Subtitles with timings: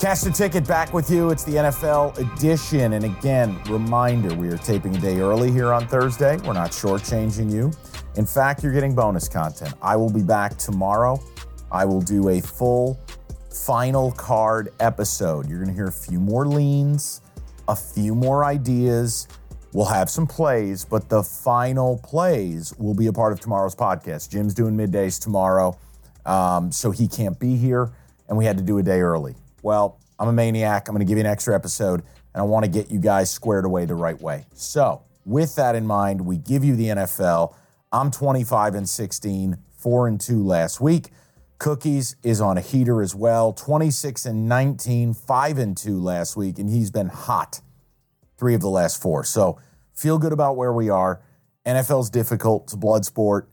[0.00, 1.28] Cash the ticket back with you.
[1.28, 2.94] It's the NFL edition.
[2.94, 6.38] And again, reminder we are taping a day early here on Thursday.
[6.38, 7.70] We're not shortchanging you.
[8.16, 9.74] In fact, you're getting bonus content.
[9.82, 11.22] I will be back tomorrow.
[11.70, 12.98] I will do a full
[13.52, 15.50] final card episode.
[15.50, 17.20] You're going to hear a few more leans,
[17.68, 19.28] a few more ideas.
[19.74, 24.30] We'll have some plays, but the final plays will be a part of tomorrow's podcast.
[24.30, 25.78] Jim's doing middays tomorrow,
[26.24, 27.92] um, so he can't be here,
[28.30, 29.34] and we had to do a day early.
[29.62, 30.88] Well, I'm a maniac.
[30.88, 32.02] I'm going to give you an extra episode,
[32.34, 34.46] and I want to get you guys squared away the right way.
[34.54, 37.54] So, with that in mind, we give you the NFL.
[37.92, 41.10] I'm 25 and 16, 4 and 2 last week.
[41.58, 46.58] Cookies is on a heater as well, 26 and 19, 5 and 2 last week,
[46.58, 47.60] and he's been hot
[48.38, 49.22] three of the last four.
[49.22, 49.60] So,
[49.94, 51.20] feel good about where we are.
[51.66, 53.50] NFL's difficult, it's a blood sport.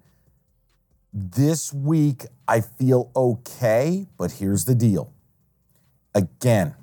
[1.14, 5.14] This week, I feel okay, but here's the deal.
[6.18, 6.73] Again,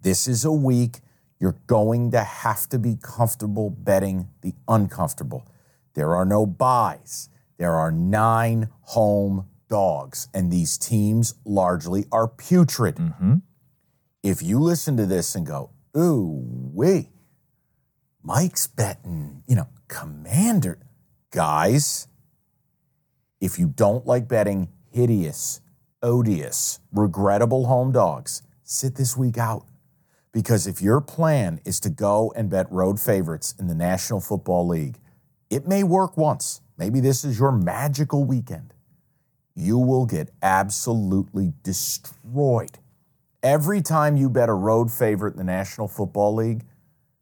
[0.00, 1.00] this is a week
[1.38, 5.46] you're going to have to be comfortable betting the uncomfortable.
[5.92, 7.28] There are no buys.
[7.58, 12.96] There are nine home dogs, and these teams largely are putrid.
[12.96, 13.34] Mm-hmm.
[14.22, 16.40] If you listen to this and go, ooh,
[16.72, 17.08] wait,
[18.22, 20.78] Mike's betting, you know, commander.
[21.30, 22.08] Guys,
[23.42, 25.60] if you don't like betting hideous,
[26.02, 29.64] odious, regrettable home dogs, sit this week out.
[30.32, 34.66] Because if your plan is to go and bet road favorites in the National Football
[34.66, 34.98] League,
[35.50, 36.62] it may work once.
[36.78, 38.72] Maybe this is your magical weekend.
[39.54, 42.78] You will get absolutely destroyed.
[43.42, 46.64] Every time you bet a road favorite in the National Football League,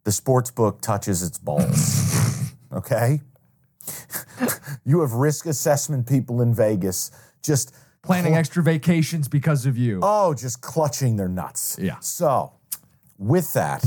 [0.04, 2.52] the sports book touches its balls.
[2.72, 3.20] okay?
[4.84, 7.10] you have risk assessment people in Vegas
[7.42, 10.00] just Planning extra vacations because of you.
[10.03, 11.77] oh, just clutching their nuts.
[11.81, 11.99] Yeah.
[12.00, 12.53] So,
[13.19, 13.84] with that,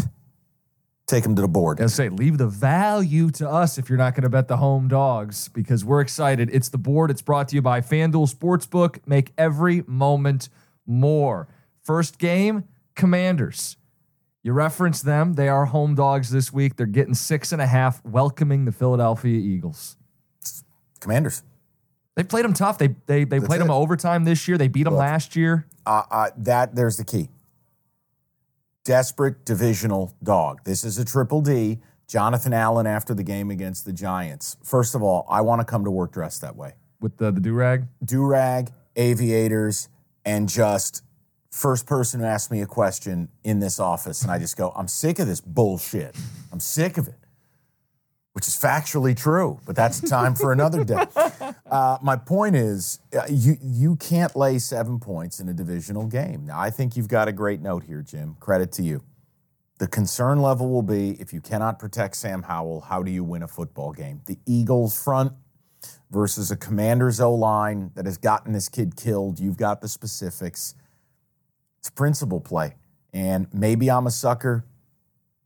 [1.08, 1.82] take them to the board.
[1.82, 4.88] I say, leave the value to us if you're not going to bet the home
[4.88, 6.50] dogs because we're excited.
[6.54, 7.10] It's the board.
[7.10, 9.00] It's brought to you by FanDuel Sportsbook.
[9.08, 10.50] Make every moment
[10.86, 11.48] more.
[11.82, 12.66] First game,
[12.96, 13.78] Commanders.
[14.44, 15.34] You reference them.
[15.34, 16.76] They are home dogs this week.
[16.76, 19.98] They're getting six and a half, welcoming the Philadelphia Eagles.
[21.00, 21.44] Commanders.
[22.16, 22.78] They played them tough.
[22.78, 23.60] They they they played it.
[23.60, 24.58] them overtime this year.
[24.58, 25.00] They beat them Look.
[25.02, 25.66] last year.
[25.86, 27.30] Uh, uh, that there's the key.
[28.84, 30.62] Desperate divisional dog.
[30.66, 31.80] This is a triple D.
[32.08, 34.58] Jonathan Allen after the game against the Giants.
[34.64, 36.74] First of all, I want to come to work dressed that way.
[37.00, 37.86] with the the do rag.
[38.04, 39.90] Do rag, aviators,
[40.26, 41.02] and just
[41.50, 44.88] first person who asks me a question in this office, and I just go, I'm
[44.88, 46.16] sick of this bullshit.
[46.52, 47.16] I'm sick of it.
[48.34, 51.06] Which is factually true, but that's time for another day.
[51.74, 56.46] Uh, my point is, uh, you you can't lay seven points in a divisional game.
[56.46, 58.36] Now, I think you've got a great note here, Jim.
[58.40, 59.04] Credit to you.
[59.80, 63.42] The concern level will be if you cannot protect Sam Howell, how do you win
[63.42, 64.22] a football game?
[64.28, 65.34] The Eagles front
[66.12, 69.40] versus a Commanders O line that has gotten this kid killed.
[69.40, 70.76] You've got the specifics.
[71.80, 72.76] It's principle play,
[73.12, 74.66] and maybe I'm a sucker.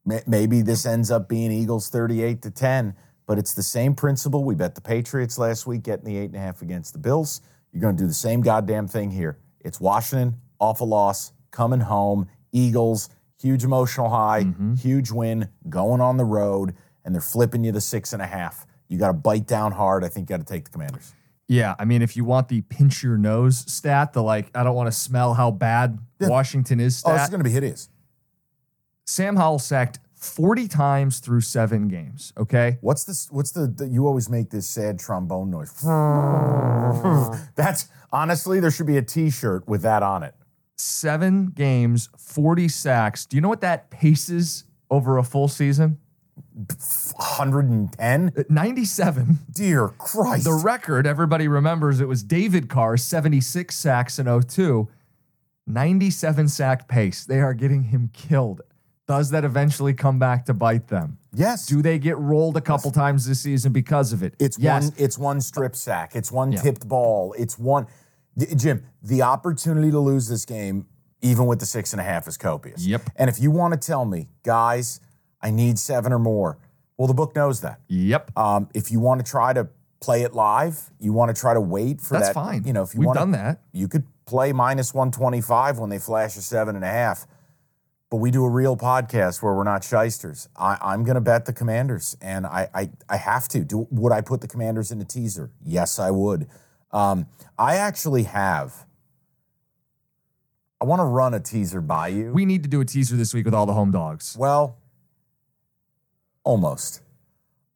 [0.07, 2.95] May- Maybe this ends up being Eagles 38 to 10,
[3.27, 4.43] but it's the same principle.
[4.43, 7.41] We bet the Patriots last week getting the eight and a half against the Bills.
[7.71, 9.37] You're going to do the same goddamn thing here.
[9.59, 12.29] It's Washington, off a loss, coming home.
[12.53, 13.09] Eagles,
[13.39, 14.75] huge emotional high, mm-hmm.
[14.75, 18.65] huge win, going on the road, and they're flipping you the six and a half.
[18.87, 20.05] You got to bite down hard.
[20.05, 21.13] I think you got to take the Commanders.
[21.49, 24.75] Yeah, I mean, if you want the pinch your nose stat, the like, I don't
[24.75, 26.29] want to smell how bad Yeah.
[26.29, 27.23] Washington is Oh, stat.
[27.23, 27.89] is going to be hideous.
[29.07, 32.33] Sam Howell sacked 40 times through seven games.
[32.37, 32.77] Okay.
[32.81, 33.31] What's this?
[33.31, 33.87] What's the, the?
[33.87, 35.71] You always make this sad trombone noise.
[37.55, 40.35] That's honestly, there should be a T-shirt with that on it.
[40.75, 43.25] Seven games, 40 sacks.
[43.25, 45.99] Do you know what that paces over a full season?
[46.53, 48.33] 110.
[48.37, 49.39] Uh, 97.
[49.49, 50.43] Dear Christ!
[50.43, 54.89] The record, everybody remembers it was David Carr, 76 sacks in 02.
[55.67, 57.25] 97 sack pace.
[57.25, 58.61] They are getting him killed.
[59.07, 61.17] Does that eventually come back to bite them?
[61.33, 61.65] yes.
[61.67, 64.33] Do they get rolled a couple times this season because of it?
[64.39, 64.85] It's yes.
[64.85, 64.93] one.
[64.97, 66.15] It's one strip sack.
[66.15, 66.61] It's one Yeah.
[66.61, 67.33] tipped ball.
[67.37, 67.85] It's one.
[68.55, 70.85] Jim, the opportunity to lose this game,
[71.21, 72.85] even with the six and a half, is copious.
[72.85, 73.01] Yep.
[73.15, 74.99] And if you want to tell me, guys,
[75.41, 76.57] I need seven or more,
[76.97, 77.79] well, the book knows that.
[77.87, 78.31] Yep.
[78.37, 79.67] Um, if you want to try to
[79.99, 82.33] play it live, you want to try to wait for That's that.
[82.33, 82.63] fine.
[82.65, 83.61] You know, if you We've want done that.
[83.71, 87.25] you could play minus one twenty five when they flash a seven and a half.
[88.09, 90.47] But we do a real podcast where we're not shysters.
[90.55, 93.65] I, I'm going to bet the Commanders, and I, I I have to.
[93.65, 95.51] Do would I put the Commanders in a teaser?
[95.63, 96.47] Yes, I would.
[96.91, 97.27] Um,
[97.57, 98.85] I actually have.
[100.79, 102.31] I want to run a teaser by you.
[102.31, 104.37] We need to do a teaser this week with all the home dogs.
[104.39, 104.77] well,
[106.43, 107.01] almost.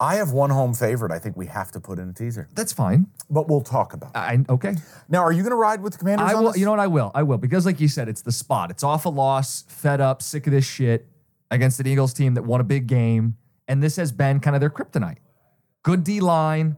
[0.01, 1.11] I have one home favorite.
[1.11, 3.05] I think we have to put in a teaser, That's fine.
[3.29, 4.09] but we'll talk about.
[4.09, 4.17] it.
[4.17, 4.73] I okay.
[5.07, 6.27] Now, are you going to ride with the Commanders?
[6.27, 6.57] I will.
[6.57, 6.79] You know what?
[6.79, 7.11] I will.
[7.13, 8.71] I will because, like you said, it's the spot.
[8.71, 11.07] It's off a loss, fed up, sick of this shit
[11.51, 13.37] against an Eagles team that won a big game,
[13.67, 15.17] and this has been kind of their kryptonite.
[15.83, 16.77] Good D line,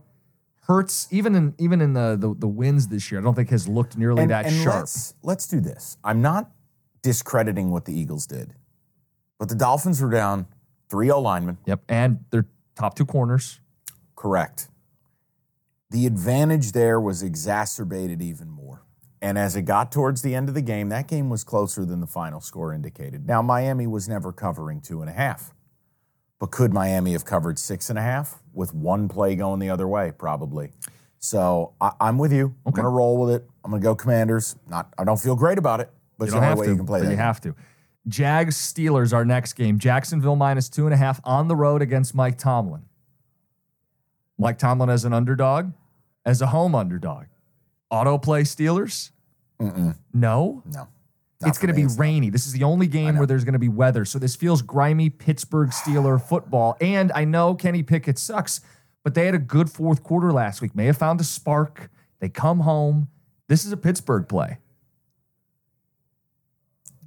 [0.64, 3.22] hurts even in even in the, the the wins this year.
[3.22, 4.82] I don't think has looked nearly and, that and sharp.
[4.82, 5.98] Let's, let's do this.
[6.04, 6.52] I'm not
[7.02, 8.54] discrediting what the Eagles did,
[9.40, 10.46] but the Dolphins were down
[10.90, 11.58] three O linemen.
[11.66, 13.60] Yep, and their top two corners.
[14.16, 14.68] Correct.
[15.90, 18.84] The advantage there was exacerbated even more.
[19.22, 22.02] And as it got towards the end of the game, that game was closer than
[22.02, 23.26] the final score indicated.
[23.26, 25.54] Now, Miami was never covering two and a half.
[26.40, 29.88] But could Miami have covered six and a half with one play going the other
[29.88, 30.12] way?
[30.12, 30.72] Probably.
[31.20, 32.54] So I, I'm with you.
[32.66, 33.48] I'm going to roll with it.
[33.64, 34.58] I'm going to go Commanders.
[34.68, 36.78] Not, I don't feel great about it, but You it's the only way to, you
[36.78, 37.12] can play but that.
[37.12, 37.56] you have to.
[38.08, 39.80] Jags Steelers our next game.
[39.80, 42.84] Jacksonville minus two and a half on the road against Mike Tomlin.
[44.38, 45.72] Mike Tomlin as an underdog,
[46.26, 47.26] as a home underdog.
[47.90, 49.12] Auto play Steelers?
[49.60, 49.94] No.
[50.14, 50.64] No.
[51.42, 52.30] Not It's going to be rainy.
[52.30, 54.06] This is the only game where there's going to be weather.
[54.06, 56.76] So this feels grimy Pittsburgh Steeler football.
[56.82, 58.62] And I know Kenny Pickett sucks,
[59.04, 60.76] but they had a good fourth quarter last week.
[60.76, 61.90] May have found a spark.
[62.20, 63.10] They come home.
[63.48, 64.58] This is a Pittsburgh play.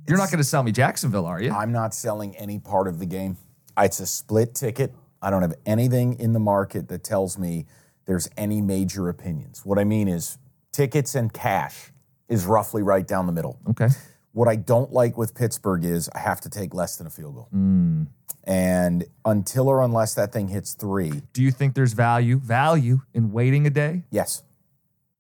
[0.09, 1.53] You're not going to sell me Jacksonville, are you?
[1.53, 3.37] I'm not selling any part of the game.
[3.79, 4.95] It's a split ticket.
[5.21, 7.67] I don't have anything in the market that tells me
[8.07, 9.65] there's any major opinions.
[9.65, 10.39] What I mean is
[10.73, 11.91] tickets and cash
[12.29, 13.59] is roughly right down the middle.
[13.71, 13.89] Okay.
[14.33, 17.35] What I don't like with Pittsburgh is I have to take less than a field
[17.35, 17.49] goal.
[17.51, 18.05] Hmm.
[18.45, 23.33] And until or unless that thing hits three, Do you think there's value value in
[23.33, 24.05] waiting a day?
[24.11, 24.43] yes.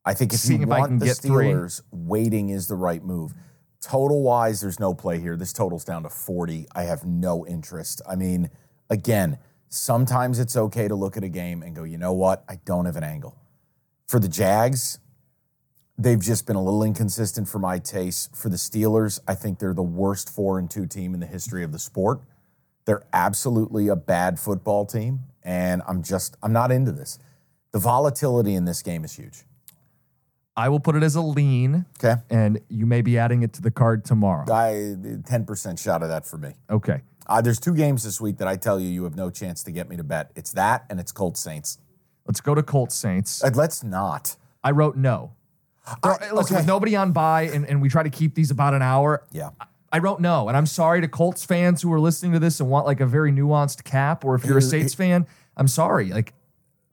[0.04, 1.46] I think if Seeing you if I want can the get three.
[1.46, 3.34] Steelers, waiting is the right move.
[3.80, 5.36] Total wise, there's no play here.
[5.36, 6.66] This total's down to 40.
[6.74, 8.02] I have no interest.
[8.08, 8.50] I mean,
[8.90, 9.38] again,
[9.68, 12.44] sometimes it's okay to look at a game and go, you know what?
[12.48, 13.36] I don't have an angle.
[14.06, 14.98] For the Jags,
[15.98, 18.34] they've just been a little inconsistent for my taste.
[18.34, 21.64] For the Steelers, I think they're the worst four and two team in the history
[21.64, 22.20] of the sport.
[22.84, 27.18] They're absolutely a bad football team, and I'm just I'm not into this.
[27.72, 29.44] The volatility in this game is huge.
[30.56, 32.20] I will put it as a lean, Okay.
[32.30, 34.50] and you may be adding it to the card tomorrow.
[34.50, 36.54] I 10% shot of that for me.
[36.70, 37.02] Okay.
[37.26, 39.70] Uh, there's two games this week that I tell you you have no chance to
[39.72, 40.30] get me to bet.
[40.36, 41.78] It's that and it's Colts Saints.
[42.26, 43.44] Let's go to Colts Saints.
[43.44, 44.36] Uh, let's not.
[44.64, 45.32] I wrote no.
[46.04, 46.56] Listen, okay.
[46.56, 49.22] with nobody on by, and, and we try to keep these about an hour.
[49.30, 49.50] Yeah.
[49.92, 52.68] I wrote no, and I'm sorry to Colts fans who are listening to this and
[52.68, 56.12] want like a very nuanced cap, or if you're a Saints fan, I'm sorry.
[56.12, 56.34] Like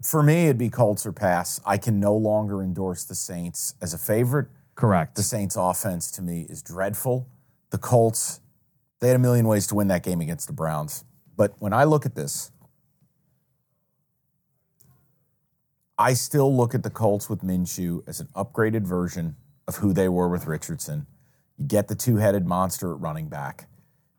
[0.03, 1.61] For me, it'd be Colts or pass.
[1.65, 4.47] I can no longer endorse the Saints as a favorite.
[4.75, 5.15] correct.
[5.15, 7.27] The Saints offense to me is dreadful.
[7.69, 8.41] The Colts,
[8.99, 11.05] they had a million ways to win that game against the Browns.
[11.37, 12.51] But when I look at this,
[15.97, 19.35] I still look at the Colts with Minshew as an upgraded version
[19.67, 21.05] of who they were with Richardson.
[21.57, 23.69] You get the two headed monster at running back.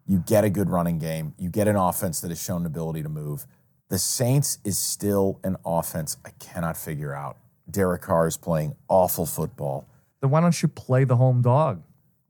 [0.06, 1.34] You get a good running game.
[1.36, 3.46] You get an offense that has shown an ability to move.
[3.94, 7.36] The Saints is still an offense I cannot figure out.
[7.70, 9.86] Derek Carr is playing awful football
[10.20, 11.80] then why don't you play the home dog?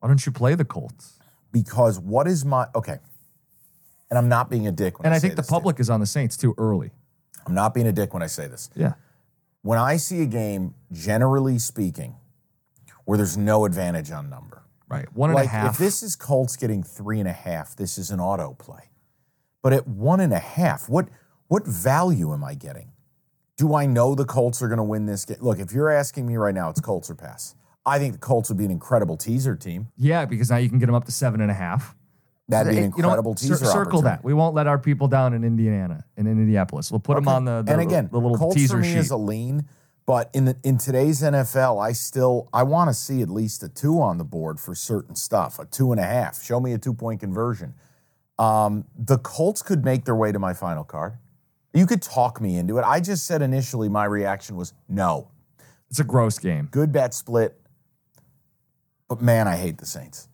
[0.00, 1.18] Why don't you play the Colts?
[1.52, 2.99] because what is my okay?
[4.11, 6.00] And I'm not being a dick when And I, I think the public is on
[6.00, 6.90] the Saints too early.
[7.47, 8.68] I'm not being a dick when I say this.
[8.76, 8.92] Yeah.
[9.62, 12.16] When I see a game, generally speaking,
[13.06, 15.11] where there's no advantage on number, Right.
[15.16, 15.73] One and a half.
[15.73, 18.90] if this is Colts getting three and a half, this is an auto play.
[19.62, 21.09] But at one and a half, what
[21.48, 22.92] what value am I getting?
[23.56, 25.36] Do I know the Colts are going to win this game?
[25.40, 27.54] Look, if you're asking me right now, it's Colts or pass.
[27.86, 29.88] I think the Colts would be an incredible teaser team.
[29.96, 31.94] Yeah, because now you can get them up to seven and a half.
[32.48, 33.56] That'd be an You know incredible teaser.
[33.56, 34.24] circle that.
[34.24, 36.90] We won't let our people down in Indiana, and in Indianapolis.
[36.90, 38.98] We'll put them on the, the, and again, the little Colts teaser for me sheet.
[38.98, 39.66] is a lean,
[40.04, 43.68] but in the in today's NFL, I still I want to see at least a
[43.68, 46.42] two on the board for certain stuff, a two and a half.
[46.42, 47.74] Show me a two point conversion.
[48.38, 51.14] Um, the Colts could make their way to my final card.
[51.75, 52.83] You could talk me into it.
[52.83, 55.31] I just said initially my reaction was no.
[55.90, 56.69] it's a gross game.
[56.71, 57.61] Good bet split,
[59.09, 60.28] but man, I hate the Saints,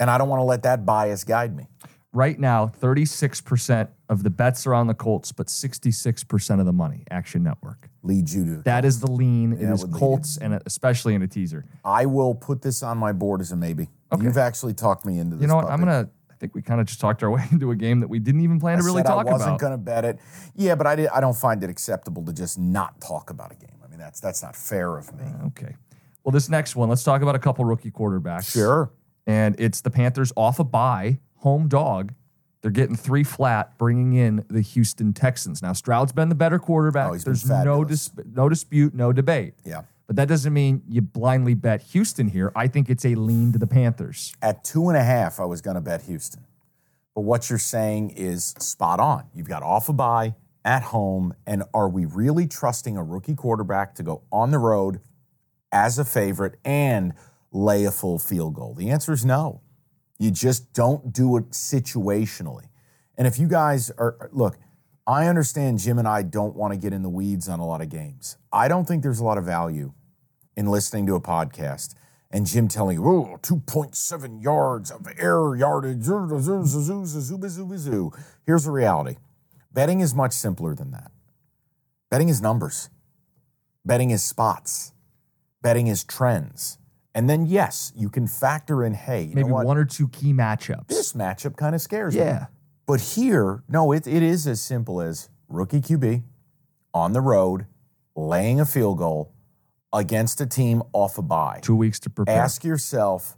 [0.00, 1.68] and I don't want to let that bias guide me.
[2.12, 7.04] Right now, 36% of the bets are on the Colts, but 66% of the money,
[7.10, 7.90] Action Network.
[8.04, 9.50] Lead you to That is the lean.
[9.50, 11.64] Yeah, it is Colts, and especially in a teaser.
[11.84, 13.88] I will put this on my board as a maybe.
[14.12, 14.22] Okay.
[14.22, 15.42] You've actually talked me into this.
[15.42, 15.64] You know what?
[15.64, 18.00] I'm going to, I think we kind of just talked our way into a game
[18.00, 20.18] that we didn't even plan I to really talk I wasn't going to bet it.
[20.56, 23.54] Yeah, but I, did, I don't find it acceptable to just not talk about a
[23.54, 23.76] game.
[23.84, 25.24] I mean, that's that's not fair of me.
[25.24, 25.76] Uh, okay.
[26.24, 28.52] Well, this next one, let's talk about a couple rookie quarterbacks.
[28.52, 28.90] Sure.
[29.26, 32.12] And it's the Panthers off a bye, home dog.
[32.62, 35.60] They're getting three flat, bringing in the Houston Texans.
[35.60, 37.10] Now, Stroud's been the better quarterback.
[37.10, 39.52] Oh, There's no, dis- no dispute, no debate.
[39.66, 39.82] Yeah.
[40.06, 42.52] But that doesn't mean you blindly bet Houston here.
[42.54, 44.34] I think it's a lean to the Panthers.
[44.42, 46.44] At two and a half, I was going to bet Houston.
[47.14, 49.24] But what you're saying is spot on.
[49.34, 50.34] You've got off a bye
[50.64, 55.00] at home, and are we really trusting a rookie quarterback to go on the road
[55.70, 57.14] as a favorite and
[57.52, 58.74] lay a full field goal?
[58.74, 59.60] The answer is no.
[60.18, 62.68] You just don't do it situationally.
[63.16, 64.58] And if you guys are, look,
[65.06, 67.82] I understand Jim and I don't want to get in the weeds on a lot
[67.82, 68.38] of games.
[68.52, 69.92] I don't think there's a lot of value
[70.56, 71.94] in listening to a podcast
[72.30, 76.02] and Jim telling you, oh, 2.7 yards of air yardage.
[76.02, 78.12] zoo, zoo, zoo, zoo, zoo, zoo, zoo, zoo."
[78.46, 79.16] Here's the reality
[79.72, 81.10] betting is much simpler than that.
[82.10, 82.90] Betting is numbers,
[83.84, 84.92] betting is spots,
[85.62, 86.78] betting is trends.
[87.16, 89.66] And then, yes, you can factor in, hey, you Maybe know what?
[89.66, 90.88] one or two key matchups.
[90.88, 92.20] this matchup kind of scares me.
[92.86, 96.22] But here, no, it, it is as simple as rookie QB
[96.92, 97.66] on the road,
[98.14, 99.32] laying a field goal
[99.92, 101.60] against a team off a bye.
[101.62, 102.42] Two weeks to prepare.
[102.42, 103.36] Ask yourself,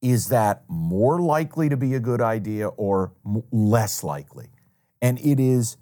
[0.00, 4.50] is that more likely to be a good idea or m- less likely?
[5.02, 5.76] And it is,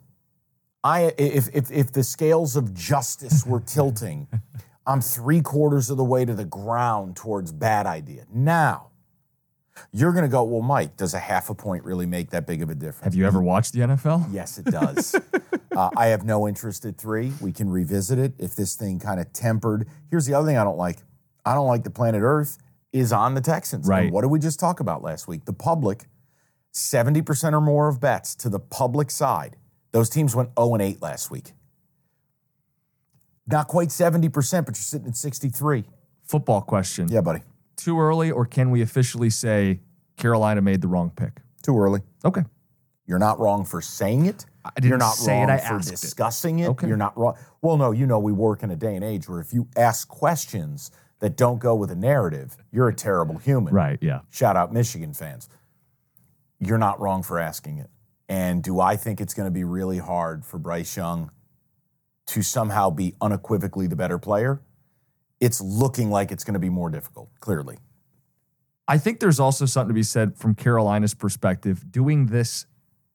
[0.83, 4.29] I if if if the scales of justice were tilting,
[4.87, 8.25] I'm three quarters of the way to the ground towards bad idea.
[8.33, 8.91] Now,
[9.93, 12.63] you're going to go, well, Mike, does a half a point really make that big
[12.63, 13.05] of a difference?
[13.05, 14.33] Have you ever watched the NFL?
[14.33, 15.15] Yes, it does.
[15.77, 17.33] uh, I have no interest at three.
[17.41, 19.89] We can revisit it if this thing kind of tempered.
[20.11, 20.99] Here's the other thing I don't like.
[21.45, 22.59] I don't like the planet Earth
[22.93, 23.87] is on the Texans.
[23.87, 24.05] Right.
[24.05, 25.45] And what did we just talk about last week?
[25.45, 26.07] The public,
[26.73, 29.57] 70% or more of bets to the public side.
[29.93, 31.53] Those teams went 0 and 8 last week.
[33.47, 35.85] Not quite 70%, but you're sitting at 63.
[36.25, 37.09] Football question.
[37.09, 37.41] Yeah, buddy.
[37.77, 39.81] Too early, or can we officially say
[40.17, 41.41] Carolina made the wrong pick?
[41.63, 42.01] Too early.
[42.25, 42.43] Okay.
[43.07, 44.47] You're not wrong for saying it.
[44.65, 46.01] I didn't You're not say it, wrong I for asked it.
[46.01, 46.69] discussing it.
[46.71, 46.89] Okay.
[46.89, 47.37] You're not wrong.
[47.63, 50.09] Well, no, you know we work in a day and age where if you ask
[50.09, 50.91] questions
[51.21, 53.73] that don't go with a narrative, you're a terrible human.
[53.73, 53.99] Right.
[54.01, 54.21] Yeah.
[54.31, 55.49] Shout out Michigan fans.
[56.59, 57.91] You're not wrong for asking it.
[58.29, 61.31] And do I think it's going to be really hard for Bryce Young
[62.29, 64.61] to somehow be unequivocally the better player?
[65.41, 67.79] It's looking like it's going to be more difficult, clearly.
[68.89, 72.67] I think there's also something to be said from Carolina's perspective, doing this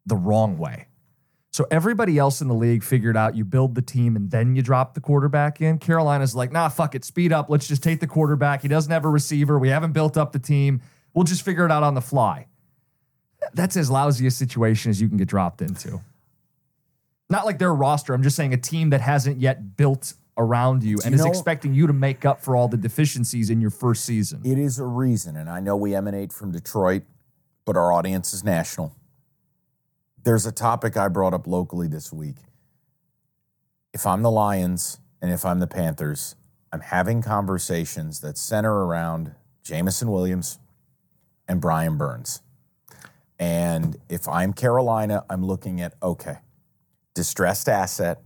[0.06, 0.88] the wrong way.
[1.54, 4.62] So everybody else in the league figured out you build the team and then you
[4.62, 5.80] drop the quarterback in.
[5.80, 7.50] Carolina's like, nah, fuck it, speed up.
[7.50, 8.62] Let's just take the quarterback.
[8.62, 9.60] He doesn't have a receiver.
[9.60, 10.82] We haven't built up the team.
[11.14, 12.48] We'll just figure it out on the fly.
[13.54, 16.02] That's as lousy a situation as you can get dropped into.
[17.30, 18.14] Not like their roster.
[18.14, 21.30] I'm just saying a team that hasn't yet built around you and you is know-
[21.30, 24.42] expecting you to make up for all the deficiencies in your first season.
[24.44, 27.04] It is a reason, and I know we emanate from Detroit,
[27.66, 28.96] but our audience is national.
[30.24, 32.38] There's a topic I brought up locally this week.
[33.94, 36.36] If I'm the Lions and if I'm the Panthers,
[36.72, 40.60] I'm having conversations that center around Jameson Williams
[41.48, 42.42] and Brian Burns.
[43.38, 46.38] And if I'm Carolina, I'm looking at okay,
[47.14, 48.22] distressed asset,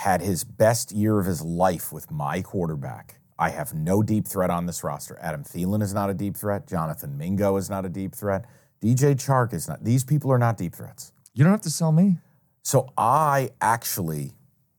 [0.00, 3.20] had his best year of his life with my quarterback.
[3.38, 5.18] I have no deep threat on this roster.
[5.20, 6.66] Adam Thielen is not a deep threat.
[6.66, 8.46] Jonathan Mingo is not a deep threat.
[8.82, 9.84] DJ Chark is not.
[9.84, 11.12] These people are not deep threats.
[11.34, 12.16] You don't have to sell me.
[12.62, 14.32] So I actually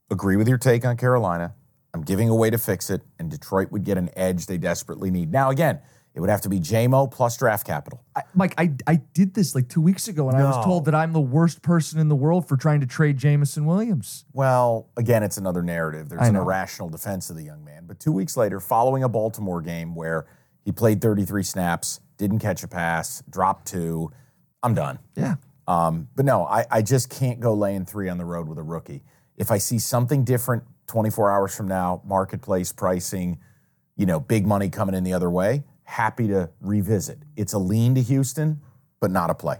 [0.09, 1.53] agree with your take on Carolina.
[1.93, 5.11] I'm giving a way to fix it, and Detroit would get an edge they desperately
[5.11, 5.31] need.
[5.31, 5.81] Now, again,
[6.13, 8.03] It would have to be Jamo plus draft capital.
[8.15, 10.95] I, Mike, I, I did this like two weeks ago, and I was told that
[10.95, 14.25] I'm the worst person in the world for trying to trade Jameson Williams.
[14.33, 16.09] Well, again, it's another narrative.
[16.09, 17.85] There's an irrational defense of the young man.
[17.87, 20.27] But two weeks later, following a Baltimore game where
[20.65, 24.11] he played 33 snaps, didn't catch a pass, dropped two,
[24.61, 24.99] I'm done.
[25.15, 25.35] Yeah.
[25.67, 28.63] Um, but no, I, I just can't go laying three on the road with a
[28.63, 29.03] rookie.
[29.37, 33.39] If I see something different 24 hours from now, marketplace pricing,
[33.95, 37.19] you know, big money coming in the other way, happy to revisit.
[37.35, 38.61] It's a lean to Houston,
[39.01, 39.57] but not a play.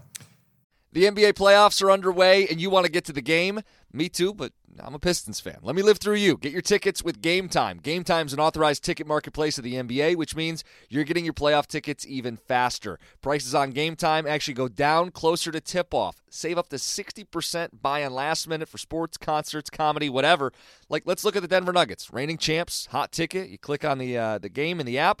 [0.92, 3.60] The NBA playoffs are underway and you want to get to the game?
[3.92, 5.58] Me too, but I'm a Pistons fan.
[5.62, 6.38] Let me live through you.
[6.38, 7.78] Get your tickets with Game Time.
[7.78, 11.66] Game Time's an authorized ticket marketplace of the NBA, which means you're getting your playoff
[11.66, 12.98] tickets even faster.
[13.20, 16.22] Prices on Game Time actually go down closer to tip off.
[16.30, 20.52] Save up to 60% buy on last minute for sports, concerts, comedy, whatever.
[20.88, 22.10] Like let's look at the Denver Nuggets.
[22.10, 23.50] Reigning champs, hot ticket.
[23.50, 25.20] You click on the uh, the game in the app.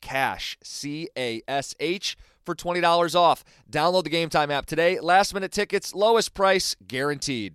[0.00, 3.44] CASH, C A S H, for $20 off.
[3.70, 4.98] Download the Game Time app today.
[5.00, 7.54] Last minute tickets, lowest price guaranteed.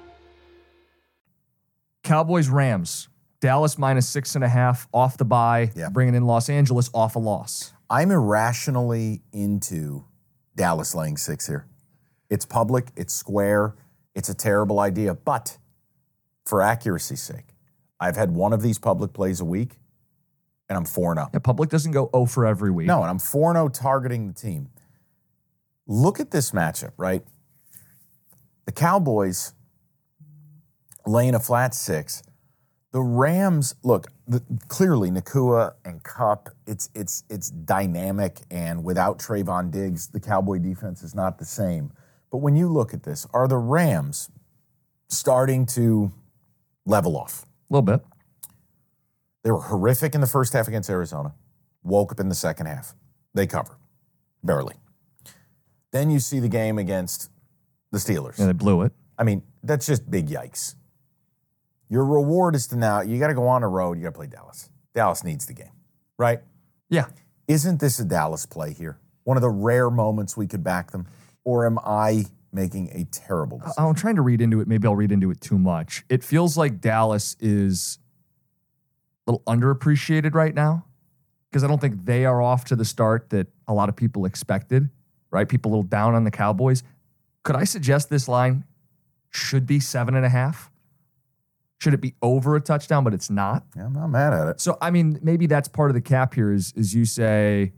[2.03, 3.07] Cowboys Rams.
[3.39, 5.89] Dallas minus six and a half off the bye, Yeah.
[5.89, 7.73] bringing in Los Angeles off a loss.
[7.89, 10.05] I'm irrationally into
[10.55, 11.65] Dallas laying six here.
[12.29, 13.75] It's public, it's square,
[14.13, 15.15] it's a terrible idea.
[15.15, 15.57] But
[16.45, 17.55] for accuracy's sake,
[17.99, 19.79] I've had one of these public plays a week,
[20.69, 21.27] and I'm 4 0.
[21.33, 22.87] Yeah, public doesn't go 0 for every week.
[22.87, 24.69] No, and I'm 4 0 targeting the team.
[25.87, 27.23] Look at this matchup, right?
[28.65, 29.53] The Cowboys
[31.05, 32.23] laying a flat six.
[32.91, 39.71] The Rams, look, the, clearly Nacua and Kupp, it's it's it's dynamic, and without Trevon
[39.71, 41.93] Diggs, the Cowboy defense is not the same.
[42.31, 44.29] But when you look at this, are the Rams
[45.07, 46.11] starting to
[46.85, 47.45] level off?
[47.69, 48.01] A little bit.
[49.43, 51.33] They were horrific in the first half against Arizona.
[51.83, 52.93] Woke up in the second half.
[53.33, 53.77] They cover.
[54.43, 54.75] Barely.
[55.91, 57.29] Then you see the game against
[57.91, 58.37] the Steelers.
[58.39, 58.93] Yeah, they blew it.
[59.17, 60.75] I mean, that's just big yikes.
[61.91, 64.17] Your reward is to now, you got to go on a road, you got to
[64.17, 64.69] play Dallas.
[64.95, 65.73] Dallas needs the game,
[66.17, 66.39] right?
[66.89, 67.07] Yeah.
[67.49, 68.97] Isn't this a Dallas play here?
[69.25, 71.05] One of the rare moments we could back them?
[71.43, 73.83] Or am I making a terrible decision?
[73.83, 74.69] I'm trying to read into it.
[74.69, 76.05] Maybe I'll read into it too much.
[76.07, 77.99] It feels like Dallas is
[79.27, 80.85] a little underappreciated right now
[81.49, 84.23] because I don't think they are off to the start that a lot of people
[84.23, 84.89] expected,
[85.29, 85.47] right?
[85.47, 86.83] People a little down on the Cowboys.
[87.43, 88.63] Could I suggest this line
[89.29, 90.70] should be seven and a half?
[91.81, 93.63] Should it be over a touchdown, but it's not?
[93.75, 94.61] Yeah, I'm not mad at it.
[94.61, 97.73] So I mean, maybe that's part of the cap here is is you say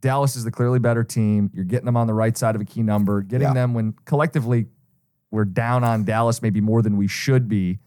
[0.00, 1.50] Dallas is the clearly better team.
[1.54, 3.54] You're getting them on the right side of a key number, getting Yeah.
[3.54, 4.66] them when collectively
[5.30, 7.78] we're down on Dallas maybe more than we should be,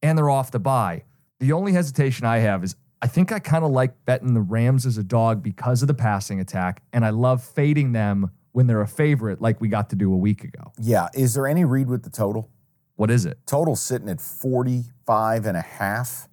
[0.00, 1.02] and they're off the buy.
[1.40, 4.86] The only hesitation I have is I think I kind of like betting the Rams
[4.86, 8.80] as a dog because of the passing attack, and I love fading them when they're
[8.80, 10.70] a favorite, like we got to do a week ago.
[10.78, 11.08] Yeah.
[11.14, 12.48] Is there any read with the total?
[13.02, 13.36] What is it?
[13.46, 16.28] Total sitting at 45 and a half.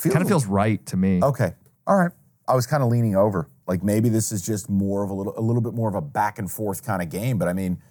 [0.00, 1.20] Kind of feels right to me.
[1.20, 1.54] Okay.
[1.84, 2.12] All right.
[2.46, 3.48] I was kind of leaning over.
[3.66, 6.00] Like maybe this is just more of a little a little bit more of a
[6.00, 7.82] back and forth kind of game, but I mean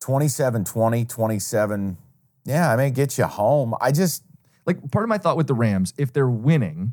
[0.00, 1.96] 27-20, 27
[2.44, 3.74] yeah, I may get you home.
[3.80, 4.22] I just
[4.66, 6.92] like part of my thought with the Rams, if they're winning,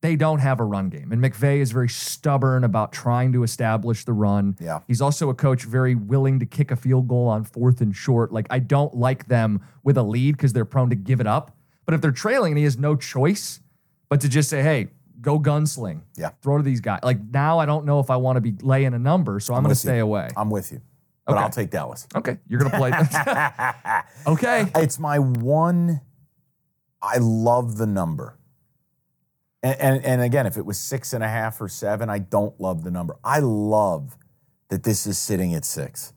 [0.00, 1.10] they don't have a run game.
[1.10, 4.56] And McVay is very stubborn about trying to establish the run.
[4.60, 4.80] Yeah.
[4.86, 8.32] He's also a coach very willing to kick a field goal on fourth and short.
[8.32, 11.56] Like, I don't like them with a lead because they're prone to give it up.
[11.84, 13.60] But if they're trailing and he has no choice
[14.08, 14.88] but to just say, hey,
[15.20, 16.30] go gunsling, Yeah.
[16.42, 17.00] throw to these guys.
[17.02, 19.62] Like, now I don't know if I want to be laying a number, so I'm,
[19.64, 19.88] going to with you.
[19.90, 20.28] stay away.
[20.36, 20.80] I'm with you,
[21.26, 21.42] but Okay.
[21.42, 22.06] I'll take Dallas.
[22.14, 22.38] okay.
[22.48, 22.92] You're going to play.
[24.32, 24.70] okay.
[24.76, 26.02] It's my one.
[27.02, 28.37] I love the number.
[29.62, 32.58] And, and and again, if it was six and a half or seven, I don't
[32.60, 33.16] love the number.
[33.24, 34.16] I love
[34.68, 36.12] that this is sitting at six.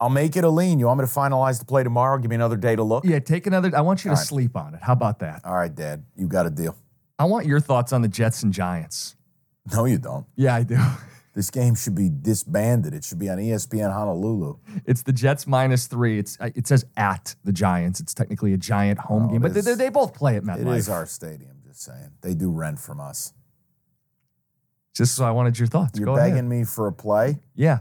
[0.00, 0.80] I'll make it a lean.
[0.80, 2.18] You want me to finalize the play tomorrow?
[2.18, 3.04] Give me another day to look.
[3.04, 3.70] Yeah, take another.
[3.76, 4.26] I want you to All right.
[4.26, 4.80] sleep on it.
[4.82, 5.42] How about that?
[5.44, 6.76] All right, Dad, you got a deal.
[7.20, 9.14] I want your thoughts on the Jets and Giants.
[9.72, 10.26] No, you don't.
[10.36, 10.76] Yeah, I do.
[11.34, 12.92] This game should be disbanded.
[12.92, 14.58] It should be on ESPN Honolulu.
[14.84, 16.18] It's the Jets minus three.
[16.18, 18.00] It's uh, it says at the Giants.
[18.00, 20.76] It's technically a Giant home Oh, game, but they, they both play at It MetLife.
[20.76, 21.51] is our stadium.
[21.72, 23.32] Just saying, they do rent from us.
[24.94, 25.98] Just so I wanted your thoughts.
[25.98, 26.44] You're Go begging ahead.
[26.44, 27.78] me for a play Yeah,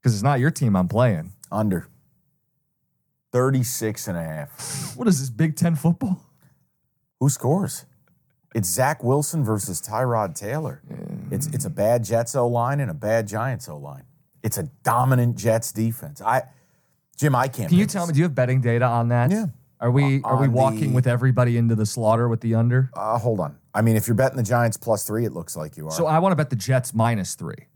[0.00, 1.32] because it's not your team I'm playing.
[1.50, 1.88] under
[3.32, 4.94] 36 and a half.
[4.96, 6.22] What is this Big Ten football?
[7.20, 7.84] Who scores?
[8.54, 10.80] It's Zach Wilson versus Tyrod Taylor.
[11.30, 14.04] It's it's a bad Jets O line and a bad Giants O line.
[14.42, 16.22] It's a dominant Jets defense.
[16.22, 16.44] I,
[17.18, 17.68] Jim, I can't.
[17.68, 18.12] Can you tell me?
[18.14, 19.30] Do you have betting data on that?
[19.30, 19.46] Yeah.
[19.82, 22.90] Are we are we walking the- with everybody into the slaughter with the under?
[22.94, 23.56] Uh, hold on.
[23.74, 25.90] I mean, if you're betting the Giants plus three, it looks like you are.
[25.92, 27.66] So I want to bet the Jets minus three.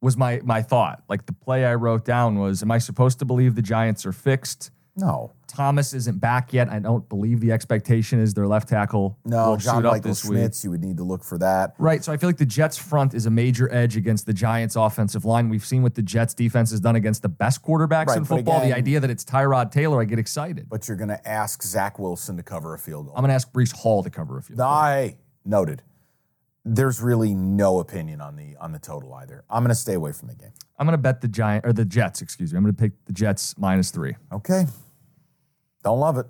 [0.00, 1.02] Was my my thought.
[1.08, 4.12] Like the play I wrote down was: Am I supposed to believe the Giants are
[4.12, 4.70] fixed?
[4.96, 6.68] no, Thomas isn't back yet.
[6.68, 10.14] I don't believe the expectation is their left tackle no, will John up Michael.
[10.14, 10.64] Schmitz.
[10.64, 11.74] You would need to look for that.
[11.78, 12.02] Right.
[12.04, 15.24] So I feel like the Jets front is a major edge against the Giants offensive
[15.24, 15.48] line.
[15.48, 18.60] We've seen what the Jets defense has done against the best quarterbacks Right, in football.
[18.60, 20.68] the idea that it's Tyrod Taylor, I get excited.
[20.68, 23.14] But you're going to ask Zach Wilson to cover a field goal.
[23.16, 24.56] I'm going to ask Breece Hall to cover a few.
[24.62, 25.82] I noted.
[26.64, 29.44] There's really no opinion on the on the total either.
[29.48, 30.52] I'm going to stay away from the game.
[30.78, 32.20] I'm going to bet the Giant or the Jets.
[32.20, 32.58] Excuse me.
[32.58, 34.14] I'm going to pick the Jets minus three.
[34.30, 34.66] Okay.
[35.82, 36.26] Don't love it.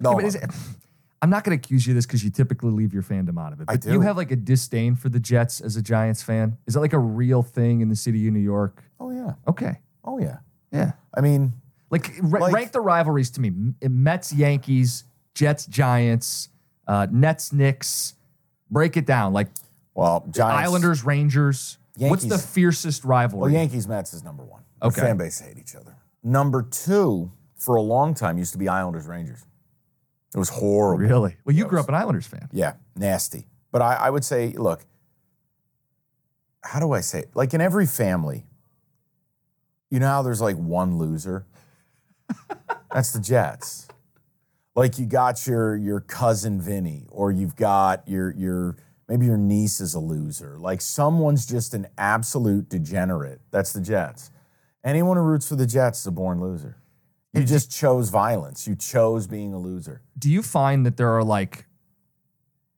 [0.00, 0.50] But love is it.
[1.22, 3.52] I'm not going to accuse you of this because you typically leave your fandom out
[3.52, 3.66] of it.
[3.68, 6.56] I do you have like a disdain for the Jets as a Giants fan?
[6.66, 8.82] Is that like a real thing in the city of New York?
[8.98, 9.32] Oh yeah.
[9.46, 9.80] Okay.
[10.02, 10.38] Oh yeah.
[10.72, 10.92] Yeah.
[11.14, 11.52] I mean,
[11.90, 16.48] Like, ra- Like- rank the rivalries to me: Mets, Yankees, Jets, Giants,
[16.86, 18.14] uh, Nets, Knicks.
[18.70, 19.32] Break it down.
[19.34, 19.48] Like
[19.94, 21.76] well, Giants, Islanders, Rangers.
[21.98, 23.52] What's the Yankees- fiercest Well, rivalry?
[23.52, 24.62] Yankees Mets is number one.
[24.80, 25.00] The Okay.
[25.02, 25.96] fan base hate each other.
[26.22, 29.44] Number two, for a long time, used to be Islanders Rangers.
[30.34, 31.04] It was horrible.
[31.04, 31.36] really?
[31.44, 31.70] Well, you Yes.
[31.70, 32.48] grew up an Islanders fan.
[32.52, 33.46] Yeah, nasty.
[33.72, 34.84] But I, I would say, look,
[36.62, 37.30] how do I say it?
[37.34, 38.46] Like in every family,
[39.90, 41.46] you know how there's like one loser?
[42.92, 43.88] That's the Jets.
[44.76, 48.76] Like you got your your cousin Vinny, or you've got your your
[49.08, 50.56] maybe your niece is a loser.
[50.58, 53.40] Like someone's just an absolute degenerate.
[53.50, 54.30] That's the Jets.
[54.84, 56.76] Anyone who roots for the Jets is a born loser.
[57.32, 58.66] You just chose violence.
[58.66, 60.02] You chose being a loser.
[60.18, 61.66] Do you find that there are like,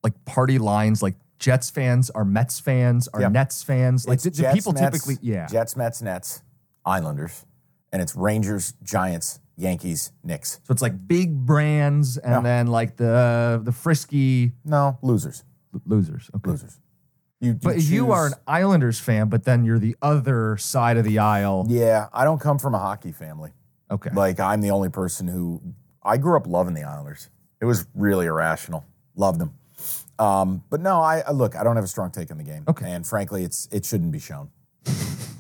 [0.04, 1.02] like party lines?
[1.02, 3.28] Like Jets fans are Mets fans, are Yeah.
[3.28, 4.06] Nets fans.
[4.06, 5.16] Like It's do, do Jets, people Mets, typically?
[5.22, 5.46] Yeah.
[5.46, 6.42] Jets, Mets, Nets,
[6.84, 7.46] Islanders,
[7.92, 10.60] and it's Rangers, Giants, Yankees, Knicks.
[10.64, 12.40] So it's like big brands, and Yeah.
[12.42, 16.30] then like the the frisky No, losers, l- losers.
[16.36, 16.50] Okay.
[16.50, 16.78] losers.
[17.40, 21.18] You, But you are an Islanders fan, but then you're the other side of the
[21.18, 21.64] aisle.
[21.68, 22.06] yeah.
[22.12, 23.52] I don't come from a hockey family.
[23.92, 24.10] Okay.
[24.12, 25.60] Like I'm the only person who
[26.02, 27.28] I grew up loving the Islanders.
[27.60, 28.84] It was really irrational.
[29.14, 29.54] Loved them.
[30.18, 31.56] Um, but no, I look.
[31.56, 32.64] I don't have a strong take on the game.
[32.68, 32.90] Okay.
[32.90, 34.50] And frankly, it's it shouldn't be shown.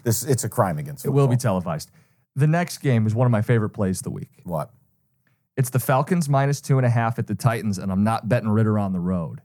[0.04, 1.04] this it's a crime against.
[1.04, 1.18] Football.
[1.18, 1.90] It will be televised.
[2.36, 4.30] The next game is one of my favorite plays of the week.
[4.44, 4.70] What?
[5.56, 8.48] It's the Falcons minus two and a half at the Titans, and I'm not betting
[8.48, 9.40] Ridder on the road.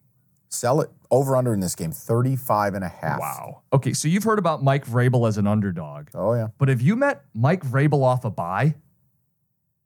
[0.49, 3.19] Sell it over under in this game 35 and a half.
[3.19, 3.63] Wow.
[3.73, 6.07] Okay, so you've heard about Mike Vrabel as an underdog.
[6.13, 6.47] Oh, yeah.
[6.57, 8.75] But have you met Mike Vrabel off a buy?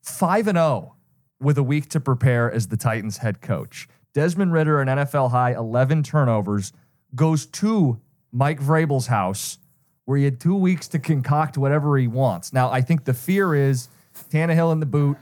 [0.01, 0.95] 5 and 0
[1.39, 3.87] with a week to prepare as the Titans head coach.
[4.13, 6.73] Desmond Ridder, an NFL high 11 turnovers,
[7.15, 7.99] goes to
[8.31, 9.57] Mike Vrabel's house
[10.05, 12.51] where he had two weeks to concoct whatever he wants.
[12.51, 13.87] Now, I think the fear is
[14.29, 15.17] Tannehill in the boot,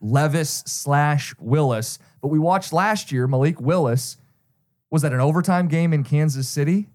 [0.00, 1.98] Levis slash Willis.
[2.20, 4.18] But we watched last year, Malik Willis
[4.90, 6.88] was at an overtime game in Kansas City.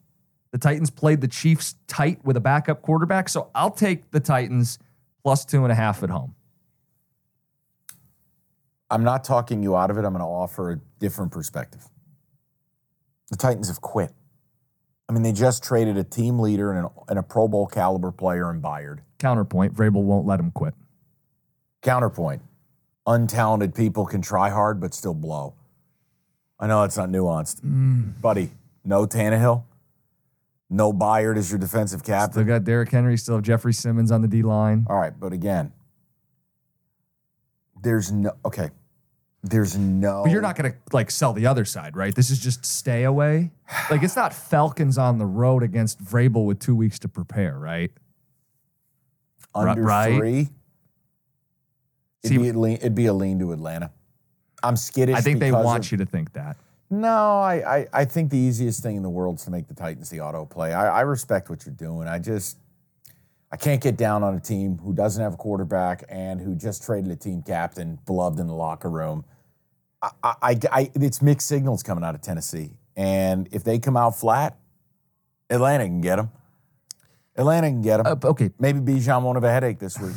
[0.51, 3.27] The Titans played the Chiefs tight with a backup quarterback.
[3.27, 4.79] So I'll take the Titans
[5.23, 6.34] plus two and a half at home.
[8.89, 10.05] I'm not talking you out of it.
[10.05, 11.87] I'm going to offer a different perspective.
[13.31, 14.11] The Titans have quit.
[15.09, 18.11] I mean, they just traded a team leader and, an, and a Pro Bowl caliber
[18.11, 18.99] player in Byard.
[19.19, 20.73] Counterpoint, Vrabel won't let him quit.
[21.81, 22.41] Counterpoint
[23.07, 25.53] untalented people can try hard but still blow.
[26.59, 28.19] I know that's not nuanced, mm.
[28.21, 28.51] buddy.
[28.83, 29.63] No Tannehill,
[30.69, 32.33] no Byard as your defensive captain.
[32.33, 34.85] Still got Derrick Henry, still have Jeffrey Simmons on the D line.
[34.89, 35.73] All right, but again,
[37.85, 38.71] there's no okay.
[39.43, 40.23] There's no.
[40.23, 42.13] But you're not going to like sell the other side, right?
[42.13, 43.51] This is just stay away.
[43.91, 47.91] Like it's not Falcons on the road against Vrabel with two weeks to prepare, right?
[49.55, 50.17] under right.
[50.17, 50.49] three.
[52.23, 53.91] It'd be, a lean, it'd be a lean to Atlanta.
[54.63, 55.15] I'm skittish.
[55.15, 56.57] I think they want of- you to think that.
[56.89, 59.73] No, I, I, I think the easiest thing in the world is to make the
[59.73, 60.71] Titans the auto play.
[60.71, 62.07] I, I respect what you're doing.
[62.07, 62.57] I just
[63.55, 66.83] I can't get down on a team who doesn't have a quarterback and who just
[66.83, 69.23] traded a team captain, beloved in the locker room.
[70.01, 74.19] I, I, I, it's mixed signals coming out of Tennessee, and if they come out
[74.19, 74.57] flat,
[75.49, 76.31] Atlanta can get them.
[77.37, 78.19] Atlanta can get them.
[78.21, 80.15] Uh, okay, Maybe Bijan won't have a headache this week.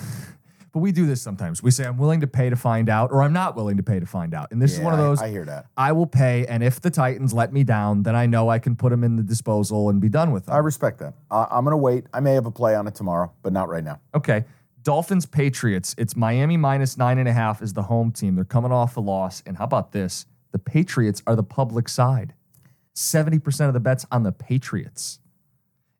[0.72, 1.62] But we do this sometimes.
[1.62, 4.00] We say I'm willing to pay to find out, or I'm not willing to pay
[4.00, 4.50] to find out.
[4.50, 5.22] And this is one of I- those.
[5.22, 5.66] I hear that.
[5.76, 8.76] I will pay, and if the Titans let me down, then I know I can
[8.76, 10.54] put them in the disposal and be done with them.
[10.54, 11.14] I respect that.
[11.30, 12.04] I, I'm going to wait.
[12.12, 14.00] I may have a play on it tomorrow, but not right now.
[14.14, 14.44] Okay.
[14.82, 15.94] Dolphins Patriots.
[15.98, 18.36] It's Miami minus nine and a half is the home team.
[18.36, 19.42] They're coming off a loss.
[19.44, 20.24] And how about this?
[20.52, 22.32] The Patriots are the public side.
[22.94, 25.18] 70% of the bets on the Patriots.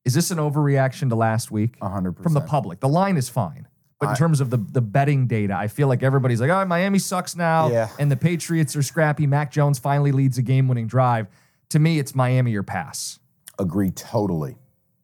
[0.05, 1.79] Is this an overreaction to last week?
[1.81, 2.23] 100%.
[2.23, 2.81] From the public.
[2.81, 3.69] The line is fine.
[4.01, 7.01] But in terms of the, the betting data, I feel like everybody's like, oh, Miami
[7.01, 7.69] sucks now.
[7.69, 7.89] Yeah.
[7.99, 9.27] And the Patriots are scrappy.
[9.27, 11.27] Mac Jones finally leads a game winning drive.
[11.71, 13.19] To me, it's Miami or pass.
[13.59, 14.57] Agree totally.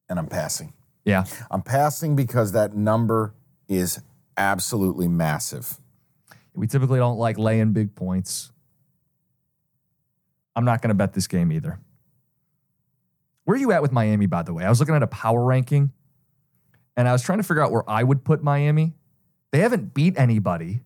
[0.09, 0.75] And I'm passing.
[1.05, 1.25] Yeah.
[1.51, 3.35] I'm passing because that number
[3.69, 4.01] is
[4.37, 5.77] absolutely massive.
[6.55, 8.53] We typically don't like laying big points.
[10.55, 11.81] I'm not going to bet this game either.
[13.43, 14.65] Where are you at with Miami, by the way?
[14.65, 15.93] I was looking at a power ranking
[16.97, 18.95] and I was trying to figure out where I would put Miami.
[19.53, 20.81] They haven't beat anybody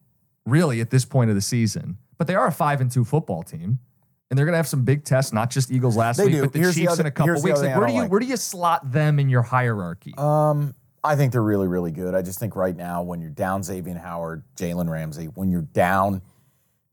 [0.46, 3.42] really at this point of the season, but they are a five and two football
[3.42, 3.78] team.
[4.30, 6.40] And they're going to have some big tests, not just Eagles last They week, do.
[6.42, 7.62] but the Here's the Chiefs other- in a couple weeks.
[7.62, 8.10] Like, where do you like.
[8.10, 10.12] where do you slot them in your hierarchy?
[10.18, 12.14] Um, I think they're really, really good.
[12.14, 16.20] I just think right now, when you're down Xavier Howard, Jalen Ramsey, when you're down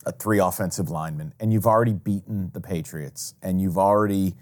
[0.05, 4.35] a three offensive linemen, and you've already beaten the Patriots, and you've already,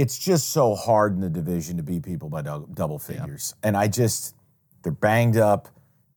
[0.00, 3.54] it's just so hard in the division to beat people by double figures.
[3.62, 4.34] And I just,
[4.82, 5.68] they're banged up.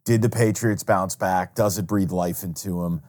[0.04, 1.56] Did the Patriots bounce back?
[1.56, 3.02] Does it breathe life into them?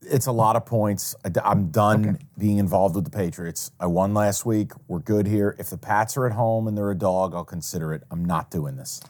[0.00, 1.14] It's a lot of points.
[1.42, 3.70] I'm done being involved with the Patriots.
[3.80, 4.72] I won last week.
[4.88, 5.56] We're good here.
[5.58, 8.02] If the Pats are at home and they're a dog, I'll consider it.
[8.10, 9.00] I'm not doing this.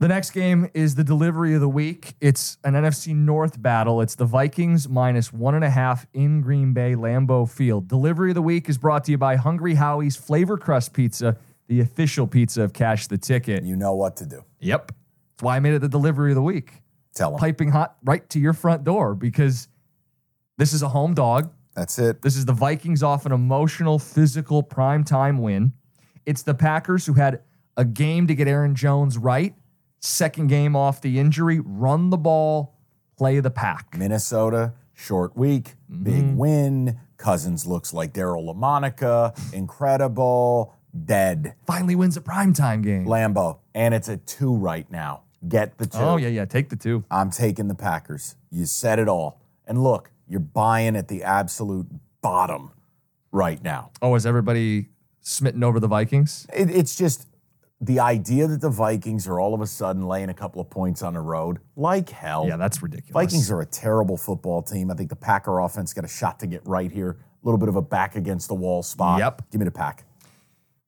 [0.00, 2.14] The next game is the delivery of the week.
[2.20, 4.00] It's an NFC North battle.
[4.00, 7.88] It's the Vikings minus one and a half in Green Bay, Lambeau Field.
[7.88, 11.80] Delivery of the week is brought to you by Hungry Howie's Flavor Crust Pizza, the
[11.80, 13.64] official pizza of Cash the Ticket.
[13.64, 14.44] You know what to do.
[14.60, 14.92] Yep.
[15.32, 16.74] That's why I made it the delivery of the week.
[17.16, 17.40] Tell them.
[17.40, 19.66] Piping hot right to your front door because
[20.58, 21.52] this is a home dog.
[21.74, 22.22] That's it.
[22.22, 25.72] This is the Vikings off an emotional, physical primetime win.
[26.24, 27.40] It's the Packers who had
[27.76, 29.54] a game to get Aaron Jones right.
[30.00, 32.76] Second game off the injury, run the ball,
[33.16, 33.96] play the pack.
[33.96, 36.36] Minnesota, short week, big mm-hmm.
[36.36, 37.00] win.
[37.16, 39.52] Cousins looks like Daryle Lamonica.
[39.52, 40.74] Incredible.
[41.04, 41.54] Dead.
[41.66, 43.06] Finally wins a primetime game.
[43.06, 43.58] Lambeau.
[43.74, 45.22] And it's a two right now.
[45.46, 45.98] Get the two.
[45.98, 46.44] Oh, yeah, yeah.
[46.44, 47.04] Take the two.
[47.10, 48.36] I'm taking the Packers.
[48.50, 49.40] You said it all.
[49.66, 51.86] And look, you're buying at the absolute
[52.22, 52.72] bottom
[53.30, 53.90] right now.
[54.00, 54.88] Oh, is everybody
[55.20, 56.46] smitten over the Vikings?
[56.52, 57.26] It, it's just
[57.80, 61.02] the idea that the Vikings are all of a sudden laying a couple of points
[61.02, 62.46] on the road, like hell.
[62.48, 63.12] Yeah, that's ridiculous.
[63.12, 64.90] Vikings are a terrible football team.
[64.90, 67.10] I think the Packer offense got a shot to get right here.
[67.10, 69.20] A little bit of a back against the wall spot.
[69.20, 69.42] Yep.
[69.52, 70.04] Give me the pack.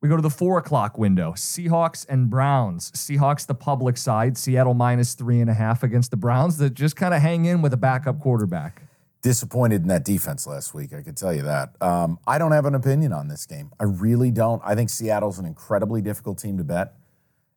[0.02, 1.32] We go to the four o'clock window.
[1.32, 2.90] Seahawks and Browns.
[2.92, 4.36] Seahawks, the public side.
[4.36, 7.62] Seattle minus three and a half against the Browns that just kind of hang in
[7.62, 8.82] with a backup quarterback.
[9.22, 10.94] Disappointed in that defense last week.
[10.94, 11.74] I can tell you that.
[11.82, 13.70] Um, I don't have an opinion on this game.
[13.78, 14.62] I really don't.
[14.64, 16.94] I think Seattle's an incredibly difficult team to bet.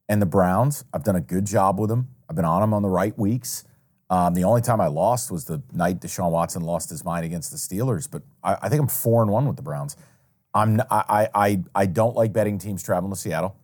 [0.10, 2.10] And the Browns, I've done a good job with them.
[2.30, 3.64] I've been on them on the right weeks.
[4.10, 7.52] Um, the only time I lost was the night Deshaun Watson lost his mind against
[7.52, 8.10] the Steelers.
[8.12, 9.96] But I, I think I'm four and one with the Browns.
[10.54, 13.56] I'm I I I don't like betting teams traveling to Seattle.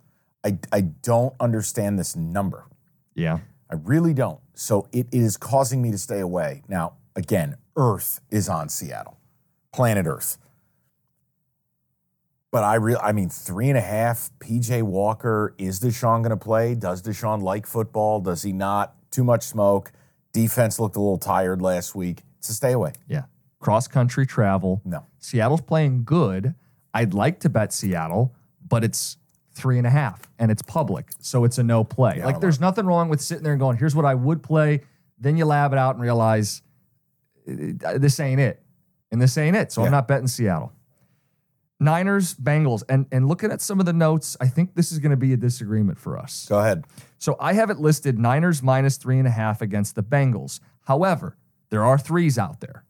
[0.44, 2.66] I I don't understand this number.
[3.14, 3.40] Yeah.
[3.70, 4.40] I really don't.
[4.56, 6.64] So it is causing me to stay away.
[6.68, 9.18] Now, again, Earth is on Seattle,
[9.72, 10.38] planet Earth.
[12.52, 16.76] But I real I mean, three and a half, PJ Walker, is Deshaun gonna play?
[16.76, 18.20] Does Deshaun like football?
[18.20, 18.96] Does he not?
[19.12, 19.92] Too much smoke.
[20.34, 22.24] Defense looked a little tired last week.
[22.40, 22.94] It's a stay away.
[23.08, 23.24] Yeah.
[23.60, 24.82] Cross country travel.
[24.86, 25.06] No.
[25.20, 26.56] Seattle's playing good.
[26.94, 28.34] I'd like to bet Seattle,
[28.68, 29.18] but it's
[29.52, 31.08] three and a half and it's public.
[31.20, 32.16] So it's a no play.
[32.18, 34.82] Yeah, like there's nothing wrong with sitting there and going, here's what I would play.
[35.20, 36.62] Then you lab it out and realize
[37.86, 38.62] Uh, this ain't it.
[39.12, 39.72] and this ain't it.
[39.72, 39.88] So Yeah.
[39.88, 40.72] I'm not betting Seattle.
[41.80, 45.12] Niners, Bengals, and and looking at some of the notes, I think this is going
[45.12, 46.46] to be a disagreement for us.
[46.50, 46.86] Go ahead.
[47.18, 50.60] So I have it listed Niners minus three and a half against the Bengals.
[50.82, 51.38] However,
[51.70, 52.84] there are threes out there.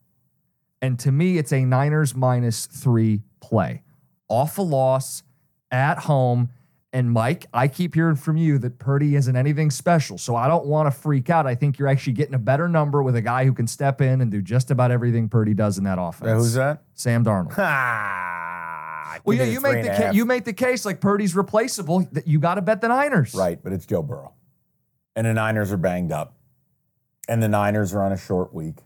[0.82, 3.82] And to me, it's a Niners minus three play.
[4.28, 5.22] Off a loss
[5.70, 6.48] at home.
[6.92, 10.18] And Mike, I keep hearing from you that Purdy isn't anything special.
[10.18, 11.46] So I don't want to freak out.
[11.46, 14.20] I think you're actually getting a better number with a guy who can step in
[14.20, 16.26] and do just about everything Purdy does in that offense.
[16.28, 16.82] Yeah, who's that?
[16.94, 17.54] Sam Darnold.
[19.24, 22.08] Well, yeah, you make the ca- you make the case like Purdy's replaceable.
[22.12, 23.34] That you got to bet the Niners.
[23.34, 24.34] Right, but it's Joe Burrow.
[25.14, 26.36] And the Niners are banged up.
[27.28, 28.78] And the Niners are on a short week.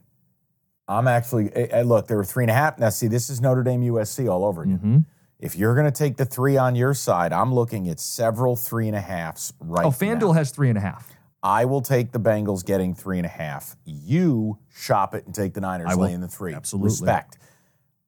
[0.88, 2.79] I'm actually, eh, eh, look, there were three and a half.
[2.79, 4.77] Now, see, this is Notre Dame USC all over again.
[4.79, 4.99] hmm
[5.44, 8.88] If you're going to take the three on your side, I'm looking at several three
[8.88, 9.96] and a halves right oh, now.
[10.00, 10.14] Oh, now.
[10.18, 11.12] FanDuel has three and a half.
[11.42, 13.76] I will take the Bengals getting three and a half.
[13.85, 16.54] You shop it and take the Niners laying the three.
[16.54, 16.87] Absolutely.
[16.87, 17.37] Respect.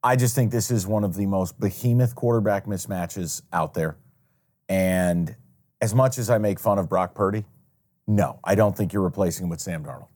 [0.02, 3.98] I just think this is one of the most behemoth quarterback mismatches out there.
[4.70, 5.36] And
[5.82, 7.44] as much as I make fun of Brock Purdy,
[8.06, 10.08] no, I don't think you're replacing him with Sam Darnold.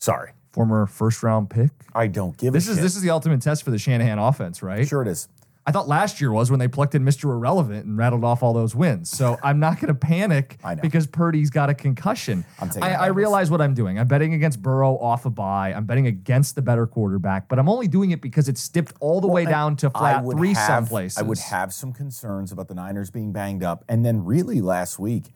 [0.00, 0.32] Sorry.
[0.52, 1.70] Former first round pick.
[1.94, 2.82] I don't give This a is shit.
[2.82, 4.86] this is the ultimate test for the Shanahan offense, right?
[4.86, 5.28] Sure it is.
[5.66, 7.24] I thought last year was when they plucked in Mr.
[7.24, 9.10] Irrelevant and rattled off all those wins.
[9.10, 12.44] So I'm not going to panic because Purdy's got a concussion.
[12.60, 13.98] I'm I, I realize what I'm doing.
[13.98, 15.72] I'm betting against Burrow off a bye.
[15.72, 19.22] I'm betting against the better quarterback, but I'm only doing it because it's dipped all
[19.22, 21.18] the way down to flat three have, some places.
[21.18, 23.84] I would have some concerns about the Niners being banged up.
[23.88, 25.32] And then, really, last week,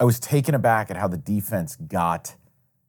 [0.00, 2.36] I was taken aback at how the defense got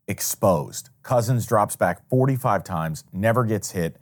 [0.07, 0.89] exposed.
[1.03, 3.97] Cousins drops back 45 times, never gets hit,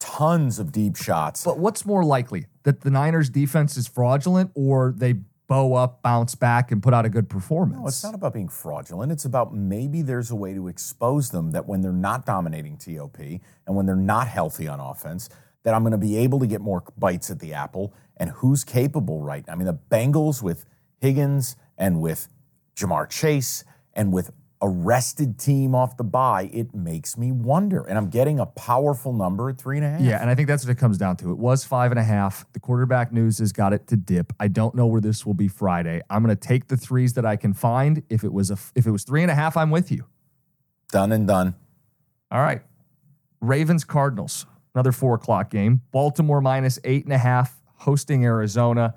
[0.00, 1.44] tons of deep shots.
[1.44, 5.14] But what's more likely that the Niners defense is fraudulent or they
[5.46, 7.80] bow up, bounce back, and put out a good performance?
[7.80, 9.12] No, it's not about being fraudulent.
[9.12, 13.18] It's about maybe there's a way to expose them that when they're not dominating TOP
[13.18, 15.28] and when they're not healthy on offense,
[15.62, 17.92] that I'm going to be able to get more bites at the apple.
[18.16, 19.52] And who's capable right now?
[19.52, 20.64] I mean, the Bengals with
[20.98, 22.28] Higgins and with
[22.76, 24.30] Ja'Marr Chase and with
[24.62, 27.82] a rested team off the bye, it makes me wonder.
[27.82, 30.00] And I'm getting a powerful number at three and a half.
[30.00, 31.30] Yeah, and I think that's what it comes down to.
[31.30, 32.44] It was five and a half.
[32.52, 34.32] The quarterback news has got it to dip.
[34.38, 36.02] I don't know where this will be Friday.
[36.10, 38.02] I'm going to take the threes that I can find.
[38.10, 40.04] If it was a if it was three and a half, I'm with you.
[40.92, 41.54] Done and done.
[42.30, 42.62] All right,
[43.40, 45.80] Ravens Cardinals, another four o'clock game.
[45.90, 48.94] Baltimore minus eight and a half, hosting Arizona.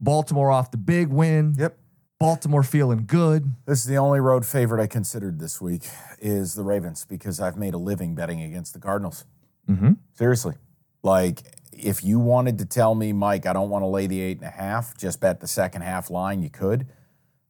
[0.00, 1.54] Baltimore off the big win.
[1.58, 1.78] Yep.
[2.20, 3.52] Baltimore feeling good.
[3.66, 5.82] This is the only road favorite I considered this week
[6.20, 9.24] is the Ravens because I've made a living betting against the Cardinals.
[9.68, 9.92] Mm-hmm.
[10.14, 10.54] Seriously.
[11.02, 14.38] Like, if you wanted to tell me, Mike, I don't want to lay the eight
[14.38, 16.86] and a half, just bet the second half line, you could.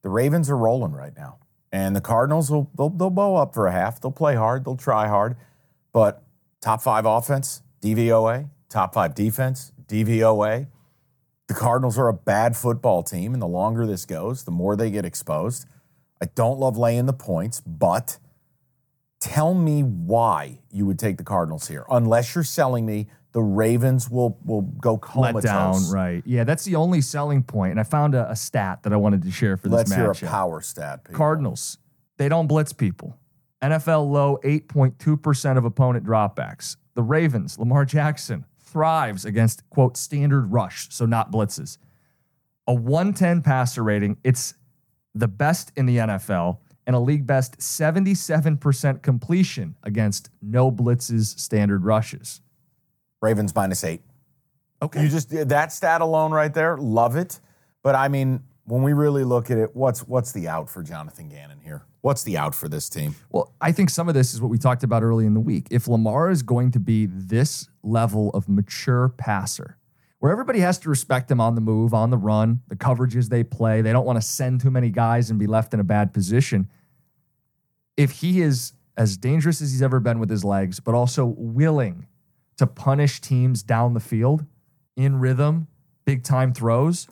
[0.02, 1.38] The Ravens are rolling right now.
[1.70, 4.00] And the Cardinals will they'll, they'll bow up for a half.
[4.00, 5.36] They'll play hard, they'll try hard.
[5.92, 6.22] But
[6.60, 10.68] top five offense, DVOA, top five defense, DVOA.
[11.46, 14.90] The Cardinals are a bad football team, and the longer this goes, the more they
[14.90, 15.66] get exposed.
[16.22, 18.18] I don't love laying the points, but
[19.20, 24.08] tell me why you would take the Cardinals here, unless you're selling me the Ravens
[24.08, 25.34] will will go comatose.
[25.34, 26.22] Let down, right?
[26.24, 27.72] Yeah, that's the only selling point.
[27.72, 30.10] And I found a, a stat that I wanted to share for this Let's hear
[30.10, 31.04] a power stat.
[31.04, 31.18] People.
[31.18, 31.78] Cardinals,
[32.16, 33.18] they don't blitz people.
[33.60, 36.76] NFL low 8.2% of opponent dropbacks.
[36.94, 41.78] The Ravens, Lamar Jackson, thrives against, quote, standard rush, so not blitzes.
[42.66, 44.54] A 110 passer rating, it's
[45.14, 51.84] the best in the NFL, and a league best 77% completion against no blitzes, standard
[51.84, 52.42] rushes.
[53.22, 54.02] Ravens minus eight.
[54.82, 55.02] Okay.
[55.02, 57.40] You just that stat alone right there, love it.
[57.82, 61.28] But I mean, when we really look at it, what's what's the out for Jonathan
[61.28, 61.84] Gannon here?
[62.00, 63.14] What's the out for this team?
[63.30, 65.68] Well, I think some of this is what we talked about early in the week.
[65.70, 69.78] If Lamar is going to be this level of mature passer,
[70.18, 73.44] where everybody has to respect him on the move, on the run, the coverages they
[73.44, 76.12] play, they don't want to send too many guys and be left in a bad
[76.14, 76.68] position.
[77.96, 82.06] If he is as dangerous as he's ever been with his legs, but also willing
[82.56, 84.44] to punish teams down the field
[84.96, 85.66] in rhythm,
[86.04, 87.08] big time throws,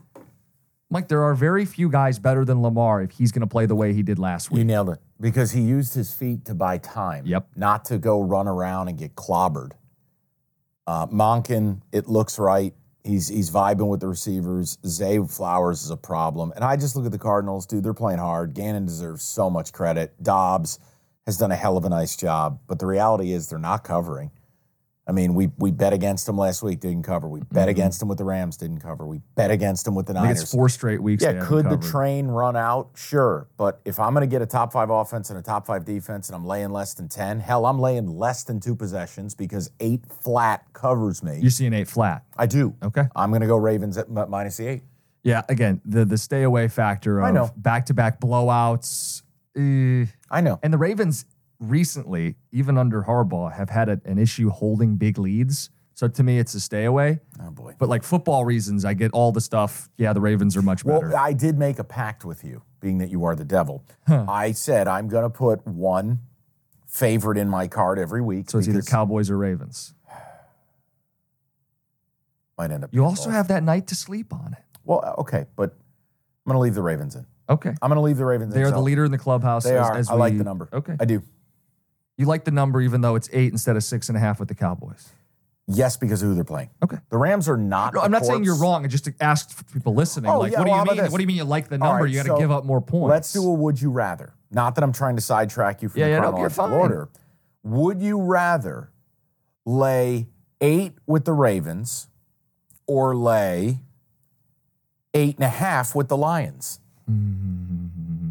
[0.93, 3.75] Mike, there are very few guys better than Lamar if he's going to play the
[3.75, 4.59] way he did last week.
[4.59, 7.25] You nailed it because he used his feet to buy time.
[7.25, 7.49] Yep.
[7.57, 9.71] Not to go run around and get clobbered.
[10.87, 12.75] Uh, Monken, it looks right.
[13.05, 14.77] He's he's vibing with the receivers.
[14.85, 17.85] Zay Flowers is a problem, and I just look at the Cardinals, dude.
[17.85, 18.53] They're playing hard.
[18.53, 20.23] Gannon deserves so much credit.
[20.23, 20.79] Dobbs
[21.25, 24.31] has done a hell of a nice job, but the reality is they're not covering.
[25.05, 27.29] I mean, we we bet against them last week, didn't cover.
[27.29, 29.05] We bet against them with the Rams, didn't cover.
[29.05, 30.23] We bet against them with the Mm-hmm.
[30.25, 30.43] Niners.
[30.43, 31.25] it's four straight weeks.
[31.25, 32.91] Yeah, could the train run out?
[32.95, 33.49] Sure.
[33.57, 36.29] But if I'm going to get a top five offense and a top five defense
[36.29, 40.05] and I'm laying less than 10, hell, I'm laying less than two possessions because eight
[40.07, 41.39] flat covers me.
[41.41, 42.23] You're seeing eight flat.
[42.37, 42.77] I do.
[42.85, 43.03] Okay.
[43.17, 44.83] I'm going to go Ravens at minus the eight.
[45.25, 45.43] Yeah.
[45.49, 47.45] Again, the the stay away factor I know.
[47.45, 49.23] of back to back blowouts.
[49.57, 50.07] eh.
[50.31, 50.59] I know.
[50.63, 51.25] And the Ravens
[51.63, 55.71] recently, even under Harbaugh, have had a, an issue holding big leads.
[55.95, 57.21] So to me, it's a stay away.
[57.41, 57.75] Oh, boy.
[57.79, 59.89] But like football reasons, I get all the stuff.
[59.97, 61.09] Yeah, the Ravens are much better.
[61.09, 63.85] Well, I did make a pact with you, being that you are the devil.
[64.09, 66.21] I said I'm going to put one
[66.87, 68.51] favorite in my card every week.
[68.51, 69.95] so it's either Cowboys or Ravens.
[72.59, 72.91] might end up.
[72.93, 74.79] You also have that night to sleep on it.
[74.85, 77.27] Well, uh, okay, but I'm going to leave the Ravens in.
[77.49, 77.73] Okay.
[77.81, 78.61] I'm going to leave the Ravens in.
[78.61, 79.65] They are the leader in the clubhouse.
[79.65, 79.97] They as, are.
[79.97, 80.69] as I like the number.
[80.73, 80.97] Okay.
[80.99, 81.23] I do.
[82.23, 84.47] You like the number even though it's eight instead of six and a half with
[84.49, 85.09] the Cowboys.
[85.67, 86.71] Yes, because of who they're playing.
[86.81, 86.99] Okay.
[87.11, 87.95] The Rams are not.
[87.95, 88.85] No, I'm not saying you're wrong.
[88.85, 90.31] I just asked people listening.
[90.31, 91.11] Oh, like, yeah, what do you mean?
[91.11, 92.05] What do you mean you like the number?
[92.05, 93.11] right, you got to so give up more points.
[93.11, 94.35] Let's do a would you rather.
[94.53, 96.73] Not that I'm trying to sidetrack you from Yeah, the yeah, chronological fine.
[96.75, 97.09] order.
[97.65, 98.93] Would you rather
[99.67, 100.29] lay
[100.61, 102.07] eight with the Ravens
[102.87, 103.81] or lay
[105.13, 106.79] eight and a half with the Lions?
[107.11, 108.31] Mm-hmm.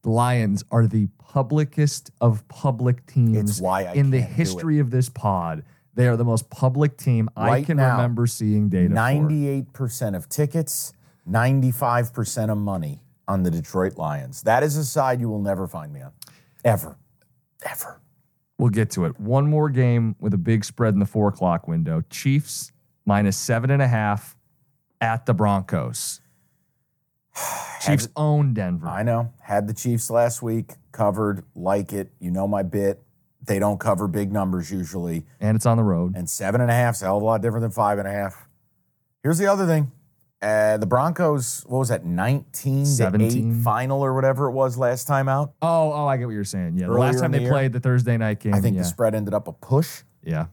[0.00, 1.08] The Lions are the
[1.44, 4.36] publicest of public teams It's why I in the can't do it.
[4.36, 5.64] history of this pod.
[5.94, 8.94] They are the most public team I Right can now, remember seeing data for.
[8.94, 10.92] 98% of tickets,
[11.28, 14.42] 95% of money on the Detroit Lions.
[14.42, 16.12] That is a side you will never find me on.
[16.64, 16.96] Ever.
[17.68, 18.00] Ever.
[18.58, 19.18] We'll get to it.
[19.20, 22.02] One more game with a big spread in the four o'clock window.
[22.08, 22.72] Chiefs
[23.04, 24.36] minus seven and a half
[25.00, 26.20] at the Broncos.
[27.80, 28.88] Chiefs own Denver.
[28.88, 29.32] I know.
[29.40, 32.10] Had the Chiefs last week, covered, like it.
[32.18, 33.02] You know my bit.
[33.42, 35.24] They don't cover big numbers usually.
[35.40, 36.14] and it's on the road.
[36.16, 38.08] And seven and a half is a hell of a lot different than five and
[38.08, 38.48] a half.
[39.22, 39.92] Here's the other thing.
[40.42, 45.06] Uh, the Broncos, what was that, 19 to 8 final or whatever it was last
[45.06, 45.54] time out?
[45.62, 46.76] Oh, oh, I get what you're saying.
[46.76, 47.52] Yeah, the last time the they year?
[47.52, 48.54] played the Thursday night game.
[48.54, 48.82] I think yeah.
[48.82, 50.02] the spread ended up a push.
[50.22, 50.46] yeah.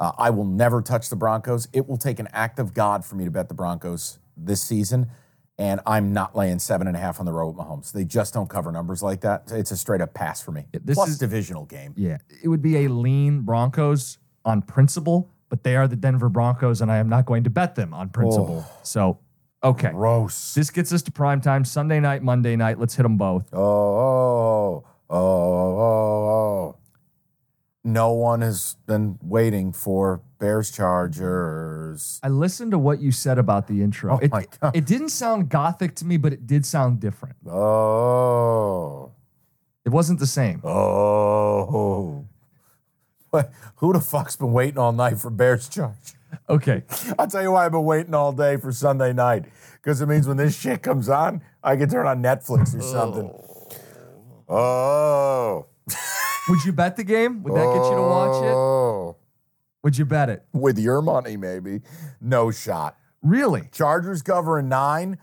[0.00, 1.66] Uh, I will never touch the Broncos.
[1.72, 5.08] It will take an act of God for me to bet the Broncos this season.
[5.60, 7.90] And I'm not laying seven and a half on the road with Mahomes.
[7.90, 9.50] They just don't cover numbers like that.
[9.50, 10.66] It's a straight up pass for me.
[10.72, 11.94] this Plus is- divisional game.
[11.96, 16.80] Yeah, it would be a lean Broncos on principle, but they are the Denver Broncos,
[16.80, 18.64] and I am not going to bet them on principle.
[18.68, 18.78] Oh.
[18.84, 19.18] So,
[19.64, 19.90] okay.
[19.90, 20.54] Gross.
[20.54, 22.78] This gets us to prime time Sunday night, Monday night.
[22.78, 23.52] Let's hit them both.
[23.52, 26.76] Oh, oh, oh, oh, oh.
[27.82, 32.20] No one has been waiting for Bears Chargers.
[32.22, 34.14] I listened to what you said about the intro.
[34.14, 34.76] Oh it, my God.
[34.76, 37.36] it didn't sound gothic to me, but it did sound different.
[37.48, 39.12] Oh,
[39.84, 40.60] It wasn't the same.
[40.64, 42.24] oh.
[43.30, 43.52] What?
[43.76, 46.14] Who the fuck's been waiting all night for Bears Chargers?
[46.48, 46.82] Okay.
[47.18, 49.44] I'll tell you why I've been waiting all day for Sunday night.
[49.74, 53.30] Because it means when this shit comes on, I can turn on Netflix or something.
[54.48, 54.54] Oh.
[54.54, 55.66] oh.
[56.48, 57.42] Would you bet the game?
[57.42, 58.54] Would that get you to watch it?
[58.54, 59.16] Oh.
[59.84, 60.44] Would you bet it?
[60.52, 61.82] With your money, maybe.
[62.20, 62.96] No shot.
[63.22, 63.68] Really?
[63.72, 65.18] Chargers covering nine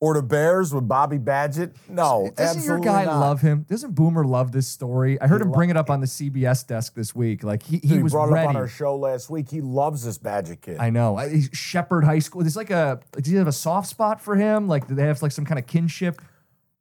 [0.00, 1.74] or the Bears with Bobby Badgett?
[1.88, 3.20] No, Doesn't your guy not.
[3.20, 3.64] love him?
[3.68, 5.18] Doesn't Boomer love this story?
[5.20, 7.42] I heard him bring it up on the CBS desk this week.
[7.42, 8.44] Like he, he, Dude, he was brought it ready.
[8.44, 9.50] up on our show last week.
[9.50, 10.76] He loves this Badgett kid.
[10.78, 11.16] I know.
[11.16, 12.42] He's Shepherd High School.
[12.42, 13.00] There's like a.
[13.22, 14.68] Do you have a soft spot for him?
[14.68, 16.20] Like, do they have like some kind of kinship?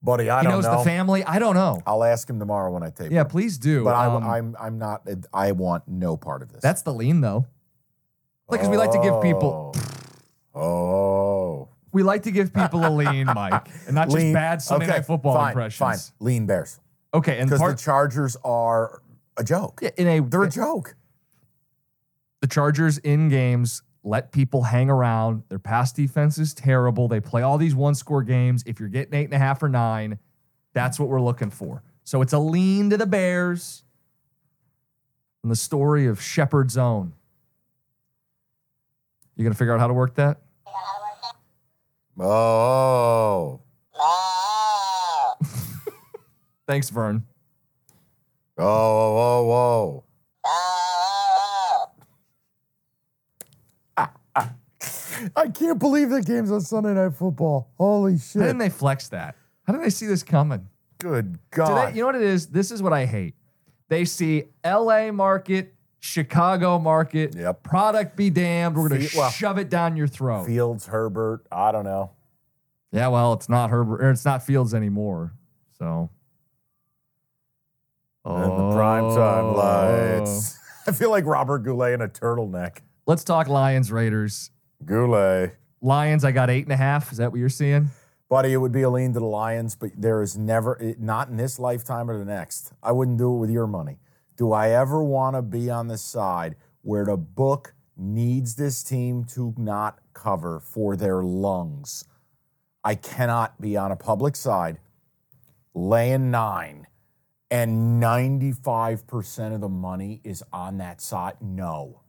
[0.04, 0.80] Buddy, I He don't knows know.
[0.80, 1.24] the family.
[1.24, 1.82] I don't know.
[1.88, 3.12] I'll ask him tomorrow when I tape.
[3.12, 3.28] Yeah, him.
[3.28, 3.86] please do.
[3.86, 5.08] But Um, I, I'm I'm not.
[5.34, 6.62] I want no part of this.
[6.62, 7.46] that's the lean though.
[8.50, 9.74] Like, 'cause we like to give people.
[10.54, 10.62] Oh.
[10.62, 11.70] Oh.
[11.94, 15.06] We like to give people a lean, Mike, and not just bad Sunday okay, night
[15.06, 15.78] football fine, impressions.
[15.78, 16.16] Fine.
[16.26, 16.80] Lean Bears.
[17.14, 19.02] Okay, and Because part the Chargers are
[19.38, 19.80] a joke.
[19.84, 20.96] yeah, in a They're a joke.
[22.42, 25.44] the Chargers in games let people hang around.
[25.50, 27.08] Their pass defense is terrible.
[27.08, 28.64] They play all these one score games.
[28.66, 30.20] If you're getting eight and a half or nine,
[30.74, 31.84] that's what we're looking for.
[32.04, 33.84] So it's a lean to the Bears.
[35.42, 37.14] And the story of Shepherd's own.
[39.36, 40.40] You gonna figure out how to work that?
[42.20, 43.62] Oh.
[46.68, 47.24] Thanks, Vern.
[48.58, 50.04] Oh, oh, oh.
[55.36, 57.72] I can't believe the game's on Sunday Night Football.
[57.78, 58.42] Holy shit.
[58.42, 59.36] How didn't they flex that?
[59.66, 60.68] How did they see this coming?
[61.00, 61.92] Good God.
[61.92, 62.48] they, you know what it is?
[62.48, 63.36] This is what I hate.
[63.90, 67.64] They see LA market, Chicago market, Yep.
[67.64, 68.76] product be damned.
[68.76, 70.46] We're going to well, shove it down your throat.
[70.46, 72.12] Fields, Herbert, I don't know.
[72.92, 75.34] yeah, well, it's not Herbert, or it's not Fields anymore.
[75.78, 76.10] So.
[78.26, 80.20] And the primetime Oh.
[80.22, 80.58] lights.
[80.88, 82.78] I feel like Robert Goulet in a turtleneck.
[83.06, 84.50] Let's talk Lions Raiders.
[84.86, 85.56] Goulet.
[85.82, 87.12] Lions, I got eight and a half.
[87.12, 87.90] Is that what you're seeing?
[88.30, 91.28] Buddy, it would be a lean to the Lions, but there is never, it- not
[91.30, 92.72] in this lifetime or the next.
[92.82, 94.00] I wouldn't do it with your money.
[94.38, 99.24] Do I ever want to be on the side where the book needs this team
[99.26, 102.06] to not cover for their lungs?
[102.84, 104.80] I cannot be on a public side
[105.76, 106.88] laying nine
[107.52, 111.34] and 95% of the money is on that side.
[111.40, 112.02] No.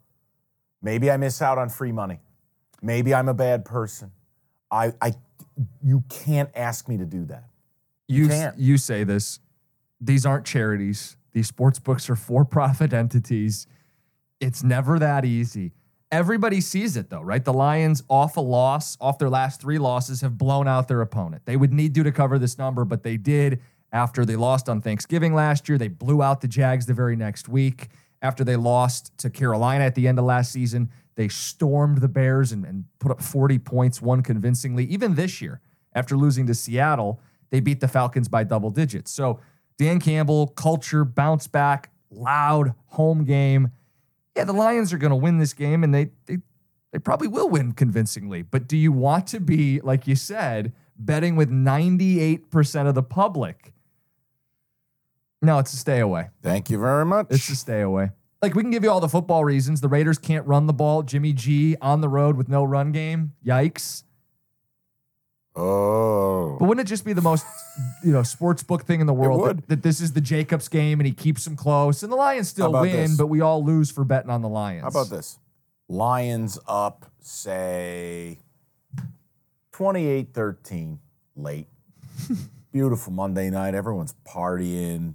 [0.81, 2.21] Maybe I miss out on free money.
[2.85, 4.13] Maybe I'm a bad person.
[4.71, 5.15] I, I,
[5.83, 7.45] you can't ask me to do that.
[8.07, 8.59] You can't.
[8.59, 9.41] you say this.
[10.01, 11.17] These aren't charities.
[11.33, 13.67] These sports books are for-profit entities.
[14.39, 15.73] It's never that easy.
[16.13, 17.45] Everybody sees it though, right?
[17.45, 21.47] The Lions off a loss, off their last 3 losses have blown out their opponent.
[21.47, 23.63] They would need to to cover this number, but they did
[23.93, 25.79] after they lost on Thanksgiving last year.
[25.79, 27.89] They blew out the Jags the very next week.
[28.21, 32.53] After they lost to Carolina at the end of last season, they stormed the Bears
[32.53, 34.85] and, and put up 40 points, won convincingly.
[34.85, 35.61] Even this year,
[35.93, 39.11] after losing to Seattle, they beat the Falcons by double digits.
[39.11, 39.41] So
[39.79, 43.71] Dan Campbell, culture, bounce back, loud, home game.
[44.37, 46.39] Yeah, the Lions are going to win this game, and they, they
[46.95, 48.43] they probably will win convincingly.
[48.43, 53.73] But do you want to be, like you said, betting with 98% of the public?
[55.43, 56.31] No, it's a stay away.
[56.41, 57.27] Thank you very much.
[57.31, 58.13] It's a stay away.
[58.45, 59.81] Like we can give you all the football reasons.
[59.81, 61.03] The Raiders can't run the ball.
[61.03, 63.33] Jimmy G on the road with no run game.
[63.43, 64.03] Yikes.
[65.57, 66.59] oh.
[66.61, 67.47] But wouldn't it just be the most,
[68.05, 71.01] you know, sports book thing in the world that, that this is the Jacobs game
[71.01, 73.17] and he keeps them close and the Lions still win, this?
[73.17, 74.83] but we all lose for betting on the Lions.
[74.83, 75.39] How about this?
[75.89, 78.41] Lions up, say,
[79.73, 80.99] 28 13
[81.35, 81.69] late.
[82.73, 83.75] Beautiful Monday night.
[83.75, 85.15] Everyone's partying.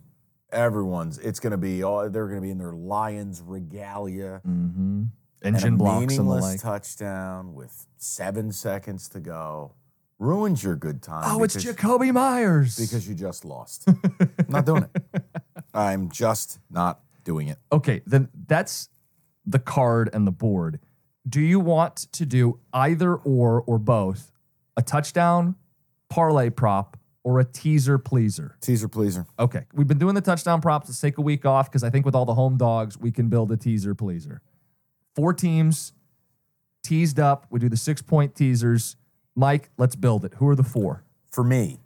[0.51, 4.41] Everyone's, it's going to be, all they're going to be in their Lions regalia.
[4.47, 5.03] Mm-hmm.
[5.41, 6.59] and Engine a blocks and the like.
[6.61, 9.73] touchdown with seven seconds to go.
[10.17, 11.23] Ruins your good time.
[11.25, 12.77] Oh, it's because- Jakobi Meyers.
[12.77, 13.87] Because you just lost.
[13.87, 15.23] I'm not doing it.
[15.73, 17.57] I'm just not doing it.
[17.71, 18.89] okay, then that's
[19.45, 20.79] the card and the board.
[21.27, 24.31] Do you want to do either or or both
[24.75, 25.55] a touchdown
[26.09, 28.55] parlay prop or a teaser pleaser?
[28.61, 29.25] Teaser pleaser.
[29.37, 30.87] Okay, we've been doing the touchdown props.
[30.89, 33.29] Let's take a week off because I think with all the home dogs, we can
[33.29, 34.41] build a teaser pleaser.
[35.15, 35.93] Four teams
[36.83, 37.45] teased up.
[37.49, 38.95] We do the six point teasers.
[39.35, 40.33] Mike, let's build it.
[40.35, 41.03] Who are the four?
[41.31, 41.79] For me,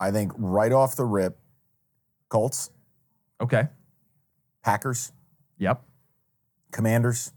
[0.00, 1.38] I think right off the rip,
[2.28, 2.70] Colts,
[3.40, 3.68] Okay.
[4.62, 5.12] Packers,
[5.58, 5.82] Yep.
[6.72, 7.32] Commanders,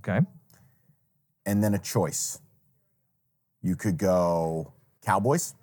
[0.00, 0.20] Okay.
[1.44, 2.40] and then a choice.
[3.62, 4.72] You could go
[5.02, 5.54] Cowboys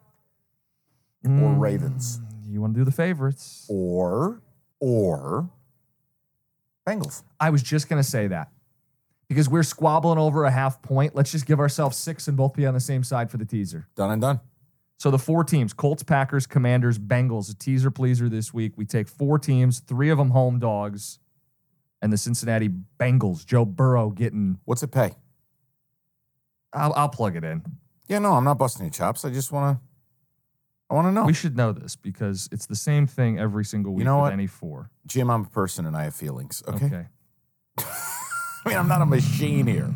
[1.26, 2.20] or Mm, Ravens
[2.50, 3.66] You want to do the favorites?
[3.70, 4.42] or
[4.80, 5.50] or
[6.88, 7.24] Bengals.
[7.40, 8.50] I was just going to say that
[9.30, 11.16] because we're squabbling over a half point.
[11.16, 13.88] Let's just give ourselves six and both be on the same side for the teaser.
[13.96, 14.42] Done and done.
[14.98, 18.74] So the four teams Colts, Packers, Commanders, Bengals, a teaser pleaser this week.
[18.76, 21.20] We take four teams, three of them home dogs,
[22.02, 22.70] and the Cincinnati
[23.00, 23.46] Bengals.
[23.46, 25.12] Joe Burrow getting, What's it pay?
[26.74, 27.64] I'll, I'll plug it in.
[28.08, 29.24] Yeah, no, I'm not busting your chops.
[29.24, 29.84] I just want to.
[30.94, 31.26] I want to know.
[31.26, 34.26] We should know this because it's the same thing every single week you know with
[34.26, 34.34] what?
[34.34, 34.92] any four.
[35.08, 36.62] Jim, I'm a person and I have feelings.
[36.68, 36.86] Okay.
[36.86, 37.06] Okay.
[37.80, 39.90] I mean, I'm not a machine here.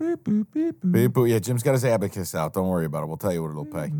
[0.00, 0.90] Beep, boop, beep, boop.
[0.90, 1.28] Beep, boop.
[1.28, 2.54] Yeah, Jim's got his abacus out.
[2.54, 3.08] Don't worry about it.
[3.08, 3.92] We'll tell you what it'll pay.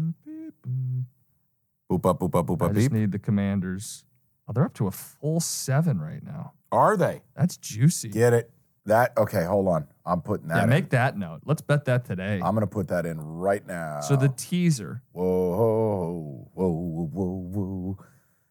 [1.91, 4.07] Boop up, boop up, boop up, I just need the Commanders.
[4.49, 6.55] Oh, they're up to a full seven right now.
[6.73, 7.21] Are they?
[7.37, 8.09] That's juicy.
[8.09, 8.51] Get it?
[8.87, 9.45] That okay?
[9.45, 9.89] Hold on.
[10.07, 10.59] I'm putting that.
[10.59, 10.71] yeah, in.
[10.71, 11.41] make that note.
[11.45, 12.41] Let's bet that today.
[12.43, 14.01] I'm gonna put that in right now.
[14.01, 15.03] so the teaser.
[15.13, 17.99] whoa, whoa, whoa, whoa, whoa.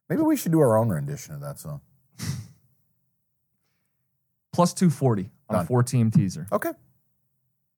[0.09, 1.81] Maybe we should do our own rendition of that song.
[4.53, 6.47] plus 240 on a four team teaser.
[6.51, 6.71] Okay.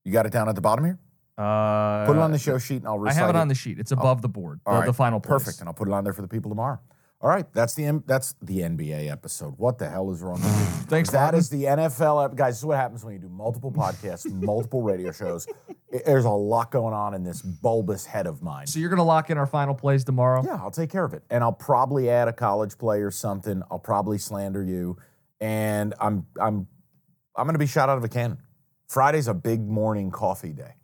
[0.04, 1.00] You got it down at the bottom here.
[1.38, 3.78] Uh, Put it on the show sheet, and I'll I have it on the sheet.
[3.78, 5.44] It's above the board, the, right, the final place.
[5.44, 6.80] Perfect, and I'll put it on there for the people tomorrow.
[7.20, 9.55] All right, that's the M- that's the NBA episode.
[9.57, 10.65] What the hell is wrong with you?
[10.88, 12.53] Thanks, That is the NFL ep- guys.
[12.53, 15.47] This is what happens when you do multiple podcasts, multiple radio shows.
[15.68, 18.68] I- There's a lot going on in this bulbous head of mine.
[18.68, 20.43] So you're going to lock in our final plays tomorrow?
[20.45, 23.63] Yeah, I'll take care of it, and I'll probably add a college play or something.
[23.72, 24.97] I'll probably slander you,
[25.41, 26.68] and I'm I'm
[27.36, 28.38] I'm going to be shot out of a cannon.
[28.88, 30.76] Friday's a big morning coffee day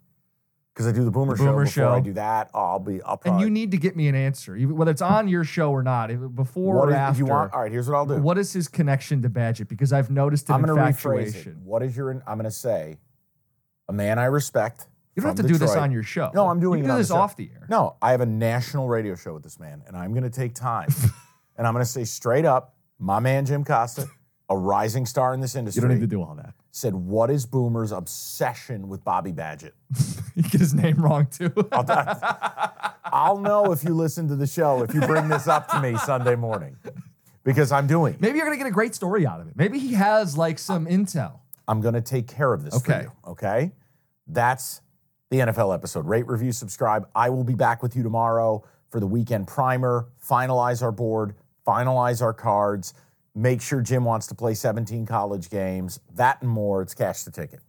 [0.74, 1.82] because I do the Boomer, The Boomer show.
[1.84, 4.58] Before I do that, I'll be I'll And you need to get me an answer,
[4.58, 7.12] whether it's on your show or not, if- before what or is- after.
[7.14, 7.54] if you want?
[7.54, 8.18] All right, here's what I'll do.
[8.18, 9.68] What is his connection to Badgett?
[9.68, 11.58] Because I've noticed an I'm going to rephrase it.
[11.58, 12.12] What is your?
[12.12, 12.98] I'm going to say,
[13.88, 14.88] a man I respect.
[15.16, 16.32] You don't have to do this on your show.
[16.34, 17.22] No, I'm doing you it can on do the this show.
[17.22, 17.68] off the air.
[17.70, 20.56] No, I have a national radio show with this man, and I'm going to take
[20.56, 20.90] time,
[21.58, 24.08] and I'm going to say straight up, my man Jim Costa
[24.50, 26.54] a rising star in this industry, You don't need to do all that.
[26.72, 29.72] said, What is Boomer's obsession with Bobby Badgett?
[30.36, 31.52] You get his name wrong too.
[33.06, 35.96] I'll know if you listen to the show if you bring this up to me
[35.98, 36.78] Sunday morning
[37.44, 38.22] because I'm doing it.
[38.22, 39.56] Maybe you're gonna get a great story out of it.
[39.56, 41.40] Maybe he has like some intel.
[41.68, 42.94] I'm going to take care of this Okay.
[42.94, 43.12] for you.
[43.32, 43.72] Okay.
[44.28, 44.82] That's
[45.32, 46.06] the NFL episode.
[46.06, 47.08] Rate, review, subscribe.
[47.16, 52.22] I will be back with you tomorrow for the weekend primer, finalize our board, finalize
[52.22, 52.94] our cards,
[53.34, 56.82] make sure Jim wants to play 17 college games, that and more.
[56.82, 57.62] It's cash the ticket.